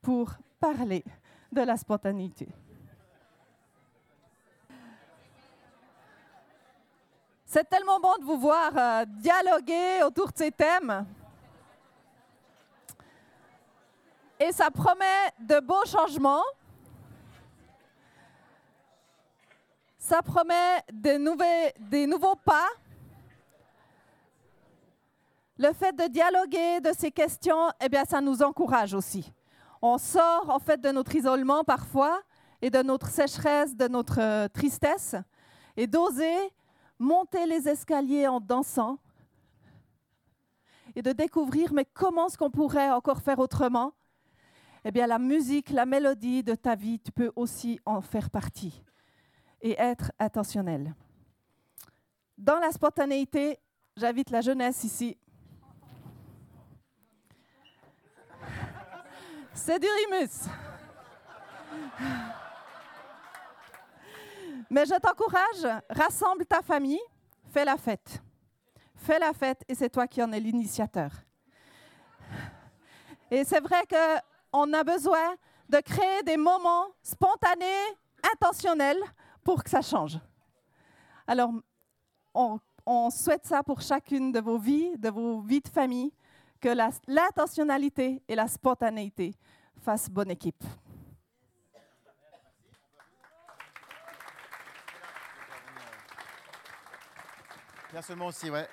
pour 0.00 0.34
parler 0.72 1.04
de 1.52 1.60
la 1.62 1.76
spontanéité. 1.76 2.48
C'est 7.44 7.68
tellement 7.68 8.00
bon 8.00 8.14
de 8.20 8.24
vous 8.24 8.38
voir 8.38 8.72
euh, 8.76 9.04
dialoguer 9.06 10.02
autour 10.04 10.32
de 10.32 10.38
ces 10.38 10.50
thèmes. 10.50 11.06
et 14.44 14.52
ça 14.52 14.70
promet 14.70 15.30
de 15.38 15.60
beaux 15.60 15.84
changements. 15.86 16.42
Ça 19.98 20.20
promet 20.20 20.82
des, 20.92 21.18
nouveaux 22.06 22.34
pas. 22.44 22.68
Le 25.56 25.72
fait 25.72 25.92
de 25.92 26.08
dialoguer 26.08 26.80
de 26.80 26.92
ces 26.98 27.10
questions, 27.10 27.70
eh 27.80 27.88
bien, 27.88 28.04
ça 28.04 28.20
nous 28.20 28.42
encourage 28.42 28.92
aussi. 28.92 29.32
On 29.86 29.98
sort 29.98 30.48
en 30.48 30.58
fait 30.60 30.80
de 30.80 30.88
notre 30.88 31.14
isolement 31.14 31.62
parfois 31.62 32.22
et 32.62 32.70
de 32.70 32.82
notre 32.82 33.08
sécheresse, 33.08 33.76
de 33.76 33.86
notre 33.86 34.18
euh, 34.18 34.48
tristesse, 34.48 35.14
et 35.76 35.86
d'oser 35.86 36.34
monter 36.98 37.44
les 37.44 37.68
escaliers 37.68 38.26
en 38.26 38.40
dansant 38.40 38.98
et 40.96 41.02
de 41.02 41.12
découvrir 41.12 41.74
mais 41.74 41.84
comment 41.84 42.28
est-ce 42.28 42.38
qu'on 42.38 42.50
pourrait 42.50 42.92
encore 42.92 43.20
faire 43.20 43.38
autrement? 43.38 43.92
Eh 44.86 44.90
bien 44.90 45.06
la 45.06 45.18
musique, 45.18 45.68
la 45.68 45.84
mélodie 45.84 46.42
de 46.42 46.54
ta 46.54 46.74
vie, 46.76 46.98
tu 46.98 47.12
peux 47.12 47.30
aussi 47.36 47.78
en 47.84 48.00
faire 48.00 48.30
partie 48.30 48.82
et 49.60 49.78
être 49.78 50.12
attentionnel. 50.18 50.94
dans 52.38 52.58
la 52.58 52.72
spontanéité, 52.72 53.58
j'invite 53.98 54.30
la 54.30 54.40
jeunesse 54.40 54.82
ici. 54.82 55.18
C'est 59.54 59.78
du 59.78 59.86
rimus. 59.86 60.48
Mais 64.68 64.84
je 64.84 64.98
t'encourage, 64.98 65.82
rassemble 65.88 66.44
ta 66.44 66.60
famille, 66.60 67.00
fais 67.52 67.64
la 67.64 67.76
fête. 67.76 68.20
Fais 68.96 69.18
la 69.18 69.32
fête 69.32 69.62
et 69.68 69.74
c'est 69.74 69.88
toi 69.88 70.08
qui 70.08 70.22
en 70.22 70.32
es 70.32 70.40
l'initiateur. 70.40 71.12
Et 73.30 73.44
c'est 73.44 73.60
vrai 73.60 73.82
qu'on 73.86 74.72
a 74.72 74.84
besoin 74.84 75.36
de 75.68 75.78
créer 75.78 76.22
des 76.24 76.36
moments 76.36 76.86
spontanés, 77.02 77.96
intentionnels, 78.32 79.02
pour 79.44 79.62
que 79.62 79.70
ça 79.70 79.82
change. 79.82 80.18
Alors, 81.26 81.52
on, 82.34 82.58
on 82.84 83.10
souhaite 83.10 83.46
ça 83.46 83.62
pour 83.62 83.80
chacune 83.80 84.32
de 84.32 84.40
vos 84.40 84.58
vies, 84.58 84.96
de 84.98 85.10
vos 85.10 85.40
vies 85.40 85.60
de 85.60 85.68
famille, 85.68 86.12
que 86.64 86.70
l'intentionnalité 87.08 88.22
et 88.26 88.34
la 88.34 88.48
spontanéité 88.48 89.34
fassent 89.82 90.08
bonne 90.08 90.30
équipe. 90.30 90.64
Seulement 98.00 98.28
aussi, 98.28 98.50
ouais. 98.50 98.66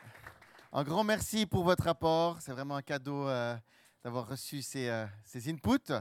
Un 0.71 0.83
grand 0.83 1.03
merci 1.03 1.45
pour 1.45 1.65
votre 1.65 1.85
apport. 1.85 2.37
C'est 2.39 2.53
vraiment 2.53 2.77
un 2.77 2.81
cadeau 2.81 3.27
euh, 3.27 3.57
d'avoir 4.05 4.25
reçu 4.25 4.61
ces, 4.61 4.87
euh, 4.87 5.05
ces 5.25 5.51
inputs. 5.51 5.91